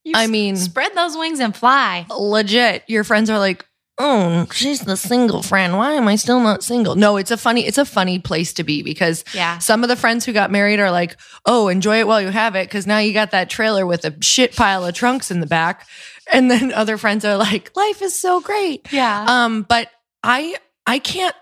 You 0.03 0.13
I 0.15 0.25
mean- 0.25 0.55
spread 0.57 0.95
those 0.95 1.15
wings 1.15 1.39
and 1.39 1.55
fly. 1.55 2.07
Legit. 2.09 2.83
Your 2.87 3.03
friends 3.03 3.29
are 3.29 3.37
like, 3.37 3.63
oh, 3.99 4.47
she's 4.51 4.79
the 4.79 4.97
single 4.97 5.43
friend. 5.43 5.77
Why 5.77 5.91
am 5.91 6.07
I 6.07 6.15
still 6.15 6.39
not 6.39 6.63
single? 6.63 6.95
No, 6.95 7.17
it's 7.17 7.29
a 7.29 7.37
funny, 7.37 7.67
it's 7.67 7.77
a 7.77 7.85
funny 7.85 8.17
place 8.17 8.53
to 8.53 8.63
be 8.63 8.81
because 8.81 9.23
Yeah. 9.31 9.59
some 9.59 9.83
of 9.83 9.89
the 9.89 9.95
friends 9.95 10.25
who 10.25 10.33
got 10.33 10.49
married 10.49 10.79
are 10.79 10.89
like, 10.89 11.15
oh, 11.45 11.67
enjoy 11.67 11.99
it 11.99 12.07
while 12.07 12.19
you 12.23 12.29
have 12.29 12.55
it, 12.55 12.67
because 12.67 12.87
now 12.87 12.97
you 12.97 13.13
got 13.13 13.29
that 13.29 13.51
trailer 13.51 13.85
with 13.85 14.03
a 14.03 14.15
shit 14.23 14.55
pile 14.55 14.83
of 14.83 14.95
trunks 14.95 15.29
in 15.29 15.39
the 15.41 15.45
back. 15.45 15.87
And 16.33 16.49
then 16.49 16.73
other 16.73 16.97
friends 16.97 17.23
are 17.23 17.37
like, 17.37 17.69
life 17.75 18.01
is 18.01 18.19
so 18.19 18.41
great. 18.41 18.91
Yeah. 18.91 19.25
Um, 19.27 19.61
but 19.61 19.91
I 20.23 20.55
I 20.87 20.97
can't 20.97 21.35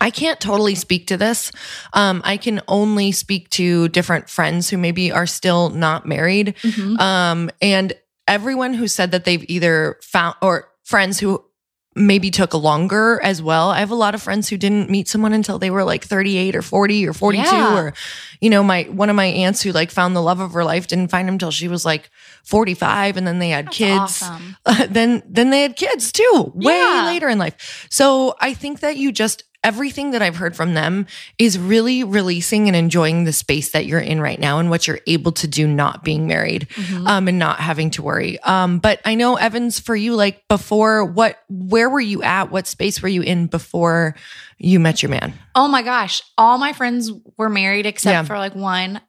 I 0.00 0.10
can't 0.10 0.40
totally 0.40 0.74
speak 0.74 1.06
to 1.08 1.16
this. 1.16 1.52
Um, 1.92 2.22
I 2.24 2.36
can 2.36 2.60
only 2.66 3.12
speak 3.12 3.50
to 3.50 3.88
different 3.88 4.28
friends 4.28 4.68
who 4.70 4.78
maybe 4.78 5.12
are 5.12 5.26
still 5.26 5.68
not 5.70 6.06
married. 6.06 6.54
Mhm. 6.62 7.00
Um, 7.00 7.50
and 7.60 7.92
everyone 8.26 8.74
who 8.74 8.88
said 8.88 9.10
that 9.12 9.24
they've 9.24 9.44
either 9.48 9.98
found 10.02 10.34
or 10.42 10.68
friends 10.84 11.20
who 11.20 11.44
maybe 11.94 12.30
took 12.30 12.54
longer 12.54 13.20
as 13.22 13.42
well. 13.42 13.68
I 13.70 13.80
have 13.80 13.90
a 13.90 13.94
lot 13.94 14.14
of 14.14 14.22
friends 14.22 14.48
who 14.48 14.56
didn't 14.56 14.88
meet 14.88 15.08
someone 15.08 15.32
until 15.34 15.58
they 15.58 15.70
were 15.70 15.84
like 15.84 16.04
38 16.04 16.56
or 16.56 16.62
40 16.62 17.06
or 17.08 17.12
42 17.12 17.44
Yeah. 17.44 17.76
or 17.78 17.94
you 18.40 18.50
know, 18.50 18.62
my 18.62 18.84
one 18.84 19.10
of 19.10 19.16
my 19.16 19.26
aunts 19.26 19.62
who 19.62 19.72
like 19.72 19.90
found 19.90 20.16
the 20.16 20.22
love 20.22 20.40
of 20.40 20.52
her 20.52 20.64
life 20.64 20.86
didn't 20.86 21.10
find 21.10 21.28
him 21.28 21.38
till 21.38 21.50
she 21.50 21.68
was 21.68 21.84
like 21.84 22.10
45 22.44 23.16
and 23.16 23.26
then 23.26 23.38
they 23.38 23.50
had 23.50 23.66
That's 23.66 23.76
kids 23.76 24.22
awesome. 24.22 24.56
then 24.90 25.22
then 25.28 25.50
they 25.50 25.62
had 25.62 25.76
kids 25.76 26.12
too 26.12 26.52
way 26.54 26.74
Yeah. 26.78 27.04
later 27.06 27.28
in 27.28 27.38
life 27.38 27.86
so 27.90 28.34
i 28.40 28.52
think 28.54 28.80
that 28.80 28.96
you 28.96 29.12
just 29.12 29.44
everything 29.64 30.10
that 30.12 30.22
i've 30.22 30.36
heard 30.36 30.54
from 30.56 30.74
them 30.74 31.06
is 31.38 31.58
really 31.58 32.02
releasing 32.04 32.66
and 32.68 32.76
enjoying 32.76 33.24
the 33.24 33.32
space 33.32 33.70
that 33.72 33.86
you're 33.86 34.00
in 34.00 34.20
right 34.20 34.38
now 34.40 34.58
and 34.58 34.70
what 34.70 34.86
you're 34.86 35.00
able 35.06 35.32
to 35.32 35.46
do 35.46 35.66
not 35.66 36.02
being 36.04 36.26
married 36.26 36.66
Mhm. 36.70 37.06
um 37.08 37.28
and 37.28 37.38
not 37.38 37.58
having 37.60 37.90
to 37.90 38.02
worry 38.02 38.38
um 38.40 38.78
but 38.78 39.00
i 39.04 39.14
know 39.14 39.36
evans 39.36 39.78
for 39.78 39.94
you 39.96 40.14
like 40.14 40.46
before 40.48 41.04
what 41.04 41.38
where 41.48 41.88
were 41.88 42.00
you 42.00 42.22
at 42.22 42.50
what 42.50 42.66
space 42.66 43.00
were 43.02 43.08
you 43.08 43.22
in 43.22 43.46
before 43.46 44.14
you 44.58 44.78
met 44.80 45.02
your 45.02 45.10
man 45.10 45.34
Oh 45.54 45.68
my 45.68 45.82
gosh. 45.82 46.22
All 46.38 46.56
my 46.56 46.72
friends 46.72 47.12
were 47.36 47.50
married 47.50 47.84
except 47.84 48.12
Yeah. 48.14 48.22
for 48.22 48.38
like 48.38 48.54
one. 48.54 49.02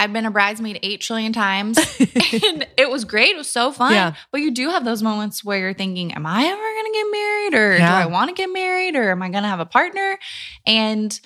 I've 0.00 0.12
been 0.12 0.24
a 0.26 0.30
bridesmaid 0.30 0.80
eight 0.82 1.00
trillion 1.00 1.32
times 1.32 1.76
and 2.00 2.66
it 2.76 2.90
was 2.90 3.04
great. 3.04 3.30
It 3.34 3.36
was 3.36 3.50
so 3.50 3.70
fun. 3.70 3.92
Yeah. 3.92 4.14
But 4.32 4.40
you 4.40 4.50
do 4.50 4.70
have 4.70 4.84
those 4.84 5.02
moments 5.02 5.44
where 5.44 5.58
you're 5.58 5.74
thinking, 5.74 6.12
am 6.14 6.26
I 6.26 6.42
ever 6.44 6.56
going 6.60 6.86
to 6.86 6.92
get 6.92 7.06
married 7.12 7.54
or 7.54 7.76
Yeah. 7.76 8.02
do 8.02 8.08
I 8.08 8.12
want 8.12 8.28
to 8.30 8.34
get 8.34 8.46
married 8.52 8.96
or 8.96 9.10
am 9.10 9.22
I 9.22 9.28
going 9.28 9.42
to 9.42 9.48
have 9.48 9.60
a 9.60 9.66
partner? 9.66 10.18
And 10.66 11.18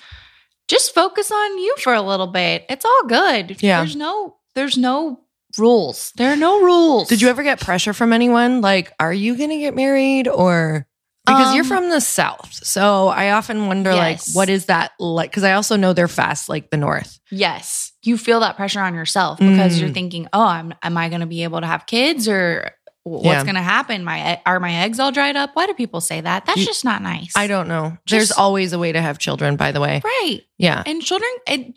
just 0.67 0.93
focus 0.93 1.31
on 1.31 1.57
you 1.57 1.75
for 1.79 1.93
a 1.93 2.01
little 2.01 2.27
bit. 2.27 2.65
It's 2.69 2.83
all 2.85 3.03
good. 3.07 3.61
Yeah. 3.63 3.79
There's 3.79 3.95
no, 3.95 4.37
there's 4.55 4.77
no 4.77 5.21
rules. 5.57 6.11
There 6.17 6.33
are 6.33 6.35
no 6.35 6.61
rules. 6.61 7.07
did 7.07 7.21
you 7.21 7.29
ever 7.29 7.43
get 7.43 7.61
pressure 7.61 7.93
from 7.93 8.11
anyone 8.11 8.59
like 8.61 8.91
are 8.99 9.13
you 9.13 9.37
gonna 9.37 9.57
get 9.57 9.73
married 9.73 10.27
or 10.27 10.85
because 11.25 11.55
you're 11.55 11.63
Um, 11.63 11.69
from 11.69 11.89
the 11.89 11.99
south 12.01 12.53
so 12.53 13.07
i 13.09 13.31
often 13.31 13.67
wonder 13.67 13.91
Yes. 13.91 14.27
like 14.29 14.35
what 14.35 14.49
is 14.49 14.65
that 14.65 14.91
like 14.99 15.31
because 15.31 15.43
i 15.43 15.53
also 15.53 15.75
know 15.75 15.93
they're 15.93 16.07
fast 16.07 16.49
like 16.49 16.69
the 16.69 16.77
north 16.77 17.19
Yes. 17.31 17.91
You 18.03 18.17
feel 18.19 18.39
that 18.41 18.55
pressure 18.55 18.79
on 18.81 18.93
yourself 18.93 19.39
because 19.39 19.75
Mm. 19.75 19.79
you're 19.81 19.89
thinking, 19.89 20.27
oh, 20.31 20.45
I'm, 20.45 20.73
am 20.83 20.95
I 20.95 21.09
going 21.09 21.21
to 21.21 21.25
be 21.27 21.43
able 21.43 21.59
to 21.59 21.65
have 21.67 21.87
kids 21.87 22.27
or 22.27 22.69
what's 23.03 23.25
Yeah. 23.25 23.41
going 23.43 23.55
to 23.55 23.61
happen? 23.63 24.03
My 24.03 24.39
Are 24.45 24.59
my 24.59 24.83
eggs 24.83 24.99
all 24.99 25.11
dried 25.11 25.35
up? 25.35 25.49
Why 25.55 25.65
do 25.65 25.73
people 25.73 26.01
say 26.01 26.21
that? 26.21 26.45
That's 26.45 26.59
You- 26.59 26.65
just 26.67 26.85
not 26.85 27.01
nice. 27.01 27.33
I 27.35 27.47
don't 27.47 27.67
know. 27.67 27.97
There's 28.07 28.31
always 28.31 28.73
a 28.73 28.79
way 28.79 28.91
to 28.91 29.01
have 29.01 29.17
children, 29.17 29.55
by 29.55 29.71
the 29.71 29.81
way. 29.81 30.01
Right. 30.03 30.41
Yeah. 30.59 30.83
And 30.85 31.01
children, 31.01 31.31
it, 31.47 31.73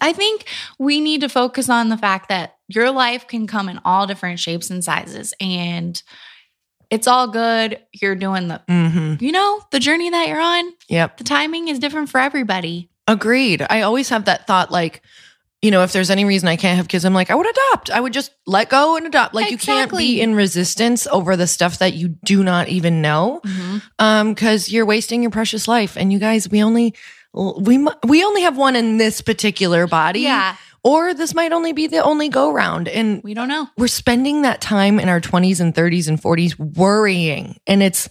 I 0.00 0.12
think 0.12 0.44
we 0.80 1.00
need 1.00 1.20
to 1.20 1.28
focus 1.28 1.68
on 1.70 1.90
the 1.90 1.96
fact 1.96 2.28
that 2.28 2.56
your 2.66 2.90
life 2.90 3.28
can 3.28 3.46
come 3.46 3.68
in 3.68 3.80
all 3.84 4.06
different 4.08 4.40
shapes 4.40 4.70
and 4.70 4.82
sizes. 4.82 5.32
And 5.40 6.02
It's 6.90 7.06
all 7.06 7.28
good. 7.28 7.80
You're 7.92 8.14
doing 8.16 8.48
the, 8.48 8.62
Mm-hmm. 8.68 9.22
you 9.24 9.32
know, 9.32 9.60
the 9.70 9.78
journey 9.80 10.10
that 10.10 10.28
you're 10.28 10.40
on. 10.40 10.72
Yep. 10.88 11.18
The 11.18 11.24
timing 11.24 11.68
is 11.68 11.78
different 11.78 12.08
for 12.08 12.18
everybody. 12.18 12.90
Agreed. 13.06 13.66
I 13.68 13.82
always 13.82 14.08
have 14.10 14.24
that 14.26 14.46
thought 14.46 14.70
like, 14.70 15.02
you 15.60 15.70
know, 15.70 15.82
if 15.82 15.92
there's 15.92 16.08
any 16.10 16.24
reason 16.24 16.48
I 16.48 16.56
can't 16.56 16.76
have 16.76 16.86
kids, 16.88 17.04
I'm 17.04 17.14
like, 17.14 17.30
I 17.30 17.34
would 17.34 17.48
adopt. 17.48 17.90
I 17.90 17.98
would 18.00 18.12
just 18.12 18.32
let 18.46 18.70
go 18.70 18.96
and 18.96 19.06
adopt. 19.06 19.34
Like 19.34 19.50
you 19.50 19.58
can't 19.58 19.90
be 19.90 20.20
in 20.20 20.34
resistance 20.34 21.06
over 21.08 21.36
the 21.36 21.46
stuff 21.48 21.78
that 21.80 21.94
you 21.94 22.08
do 22.24 22.44
not 22.44 22.68
even 22.68 23.02
know. 23.02 23.42
Um, 23.98 24.34
because 24.34 24.70
you're 24.70 24.86
wasting 24.86 25.22
your 25.22 25.30
precious 25.32 25.66
life. 25.66 25.96
And 25.96 26.12
you 26.12 26.18
guys, 26.20 26.48
we 26.48 26.62
only 26.62 26.94
we 27.34 27.86
we 28.06 28.24
only 28.24 28.42
have 28.42 28.56
one 28.56 28.76
in 28.76 28.98
this 28.98 29.20
particular 29.20 29.86
body. 29.86 30.20
Yeah. 30.20 30.54
Or 30.88 31.12
this 31.12 31.34
might 31.34 31.52
only 31.52 31.74
be 31.74 31.86
the 31.86 32.02
only 32.02 32.30
go 32.30 32.50
round. 32.50 32.88
And 32.88 33.22
We 33.22 33.34
don't 33.34 33.48
know. 33.48 33.68
we're 33.76 33.88
spending 33.88 34.42
that 34.42 34.62
time 34.62 34.98
in 34.98 35.10
our 35.10 35.20
20s 35.20 35.60
and 35.60 35.74
30s 35.74 36.08
and 36.08 36.18
40s 36.20 36.58
worrying. 36.58 37.58
And 37.66 37.82
it's 37.82 38.08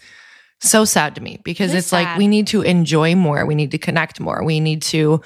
so 0.60 0.86
sad 0.86 1.16
to 1.16 1.22
me 1.22 1.40
because 1.44 1.74
It 1.74 1.78
it's 1.80 1.92
like 1.92 2.18
we 2.18 2.28
need 2.28 2.46
to 2.48 2.62
enjoy 2.62 3.16
more. 3.16 3.46
We 3.48 3.56
need 3.56 3.72
to 3.72 3.80
connect 3.80 4.20
more. 4.20 4.44
We 4.44 4.60
need 4.60 4.84
to, 4.84 5.22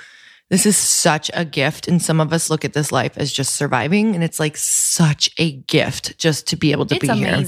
this 0.50 0.66
is 0.66 0.78
such 0.78 1.30
a 1.34 1.44
gift. 1.44 1.90
And 1.90 2.02
some 2.02 2.22
of 2.22 2.32
us 2.32 2.50
look 2.50 2.64
at 2.64 2.72
this 2.72 2.92
life 2.92 3.18
as 3.18 3.34
just 3.34 3.56
surviving. 3.56 4.16
And 4.16 4.24
it's 4.24 4.40
like 4.40 4.56
such 4.56 5.30
a 5.38 5.52
gift 5.52 6.18
just 6.18 6.48
to 6.48 6.56
be 6.56 6.72
able 6.72 6.86
to 6.86 6.96
It's 6.96 7.02
be 7.06 7.14
here. 7.14 7.44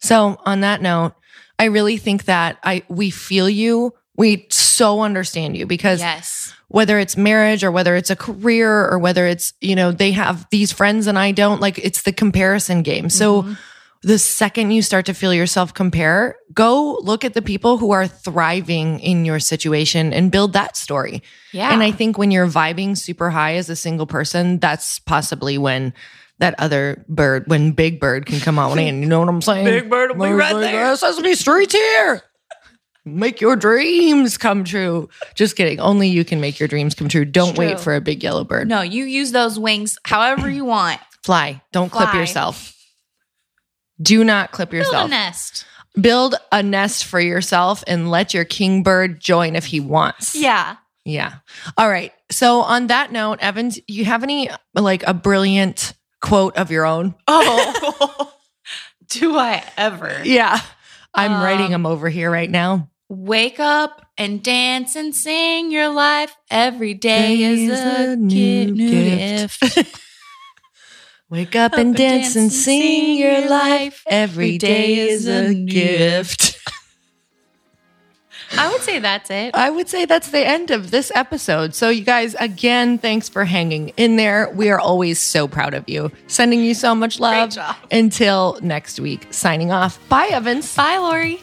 So 0.00 0.38
on 0.46 0.60
that 0.62 0.80
note, 0.80 1.12
I 1.58 1.66
really 1.66 1.98
think 1.98 2.24
that 2.24 2.56
I 2.64 2.84
we 2.88 3.10
feel 3.10 3.50
you. 3.50 3.92
We 4.16 4.46
so 4.50 5.00
understand 5.00 5.56
you 5.56 5.66
because 5.66 6.00
Yes. 6.00 6.52
whether 6.68 6.98
it's 6.98 7.16
marriage 7.16 7.64
or 7.64 7.70
whether 7.70 7.96
it's 7.96 8.10
a 8.10 8.16
career 8.16 8.86
or 8.88 8.98
whether 8.98 9.26
it's, 9.26 9.54
you 9.60 9.74
know, 9.74 9.90
they 9.92 10.12
have 10.12 10.46
these 10.50 10.70
friends 10.72 11.06
and 11.06 11.18
I 11.18 11.32
don't, 11.32 11.60
like 11.60 11.78
it's 11.78 12.02
the 12.02 12.12
comparison 12.12 12.82
game. 12.82 13.08
So 13.08 13.42
Mm-hmm. 13.42 13.52
the 14.02 14.18
second 14.18 14.70
you 14.72 14.82
start 14.82 15.06
to 15.06 15.14
feel 15.14 15.32
yourself 15.32 15.72
compare, 15.72 16.36
go 16.52 16.98
look 17.02 17.24
at 17.24 17.32
the 17.34 17.40
people 17.42 17.78
who 17.78 17.92
are 17.92 18.06
thriving 18.06 19.00
in 19.00 19.24
your 19.24 19.38
situation 19.40 20.12
and 20.12 20.30
build 20.30 20.52
that 20.54 20.76
story. 20.76 21.22
Yeah. 21.52 21.72
And 21.72 21.82
I 21.82 21.90
think 21.92 22.18
when 22.18 22.30
you're 22.30 22.48
vibing 22.48 22.98
super 22.98 23.30
high 23.30 23.54
as 23.54 23.70
a 23.70 23.76
single 23.76 24.06
person, 24.06 24.58
that's 24.58 24.98
possibly 24.98 25.56
when 25.56 25.94
that 26.38 26.54
other 26.58 27.04
bird, 27.08 27.44
when 27.46 27.70
Big 27.72 28.00
Bird 28.00 28.26
can 28.26 28.40
come 28.40 28.58
on 28.58 28.76
in. 28.86 29.02
You 29.02 29.08
know 29.08 29.20
what 29.20 29.28
I'm 29.28 29.40
saying? 29.40 29.64
Big 29.64 29.88
Bird 29.88 30.18
will 30.18 30.26
be 30.26 30.32
right 30.32 30.52
like, 30.54 30.62
there. 30.64 30.90
"Oh, 30.90 30.96
Sesame 30.96 31.34
Street's 31.36 31.72
here. 31.72 32.22
Make 33.04 33.40
your 33.40 33.56
dreams 33.56 34.38
come 34.38 34.62
true. 34.64 35.08
Just 35.34 35.56
kidding. 35.56 35.80
Only 35.80 36.08
you 36.08 36.24
can 36.24 36.40
make 36.40 36.60
your 36.60 36.68
dreams 36.68 36.94
come 36.94 37.08
true. 37.08 37.24
Don't 37.24 37.50
It's 37.50 37.58
wait 37.58 37.80
for 37.80 37.94
a 37.96 38.00
big 38.00 38.22
yellow 38.22 38.44
bird. 38.44 38.68
no, 38.68 38.80
you 38.82 39.04
use 39.04 39.32
those 39.32 39.58
wings 39.58 39.98
however 40.04 40.48
you 40.48 40.64
want. 40.64 41.00
Fly. 41.24 41.60
Don't 41.72 41.90
clip 41.90 42.14
yourself. 42.14 42.76
Do 44.00 44.24
not 44.24 44.52
clip 44.52 44.70
Build 44.70 44.82
a 44.82 44.86
yourself. 44.86 45.10
nest. 45.10 45.66
Build 46.00 46.34
a 46.50 46.62
nest 46.62 47.04
for 47.04 47.20
yourself 47.20 47.84
and 47.86 48.10
let 48.10 48.32
your 48.34 48.44
king 48.44 48.82
bird 48.82 49.20
join 49.20 49.54
if 49.56 49.66
he 49.66 49.78
wants. 49.80 50.34
Yeah. 50.34 50.76
Yeah. 51.04 51.34
All 51.76 51.88
right. 51.88 52.12
So 52.30 52.60
on 52.60 52.86
that 52.86 53.12
note, 53.12 53.38
Evans, 53.40 53.78
you 53.88 54.04
have 54.04 54.22
any 54.22 54.48
like 54.74 55.02
a 55.04 55.12
brilliant 55.14 55.92
quote 56.20 56.56
of 56.56 56.70
your 56.70 56.86
own? 56.86 57.14
Oh. 57.28 58.32
Do 59.08 59.36
I 59.36 59.62
ever? 59.76 60.22
Yeah. 60.24 60.58
I'm 61.14 61.32
Um, 61.34 61.42
writing 61.42 61.70
them 61.70 61.84
over 61.84 62.08
here 62.08 62.30
right 62.30 62.48
now. 62.50 62.88
Wake 63.12 63.60
up 63.60 64.06
and 64.16 64.42
dance 64.42 64.96
and 64.96 65.14
sing 65.14 65.70
your 65.70 65.90
life. 65.90 66.34
Every 66.50 66.94
day 66.94 67.42
is 67.42 67.78
a, 67.78 68.16
new, 68.16 68.74
gift. 68.74 69.62
Wake 71.28 71.54
up 71.54 71.74
Up 71.74 71.78
and 71.78 71.88
and 71.88 71.96
dance 71.96 72.36
and 72.36 72.50
sing 72.50 73.18
your 73.18 73.50
life. 73.50 74.02
Every 74.06 74.56
day 74.56 75.10
is 75.10 75.28
a 75.28 75.52
gift. 75.52 76.58
I 78.56 78.72
would 78.72 78.80
say 78.80 78.98
that's 78.98 79.28
it. 79.28 79.54
I 79.54 79.68
would 79.68 79.90
say 79.90 80.06
that's 80.06 80.30
the 80.30 80.46
end 80.46 80.70
of 80.70 80.90
this 80.90 81.12
episode. 81.14 81.74
So, 81.74 81.90
you 81.90 82.04
guys, 82.04 82.34
again, 82.40 82.96
thanks 82.96 83.28
for 83.28 83.44
hanging 83.44 83.90
in 83.98 84.16
there. 84.16 84.48
We 84.54 84.70
are 84.70 84.80
always 84.80 85.20
so 85.20 85.46
proud 85.46 85.74
of 85.74 85.86
you. 85.86 86.10
Sending 86.28 86.60
you 86.64 86.72
so 86.72 86.94
much 86.94 87.20
love. 87.20 87.50
job. 87.50 87.76
Until 87.90 88.58
next 88.62 88.98
week, 89.00 89.26
signing 89.28 89.70
off. 89.70 89.98
Bye, 90.08 90.28
Evans. 90.28 90.74
Bye, 90.74 90.96
Lori. 90.96 91.42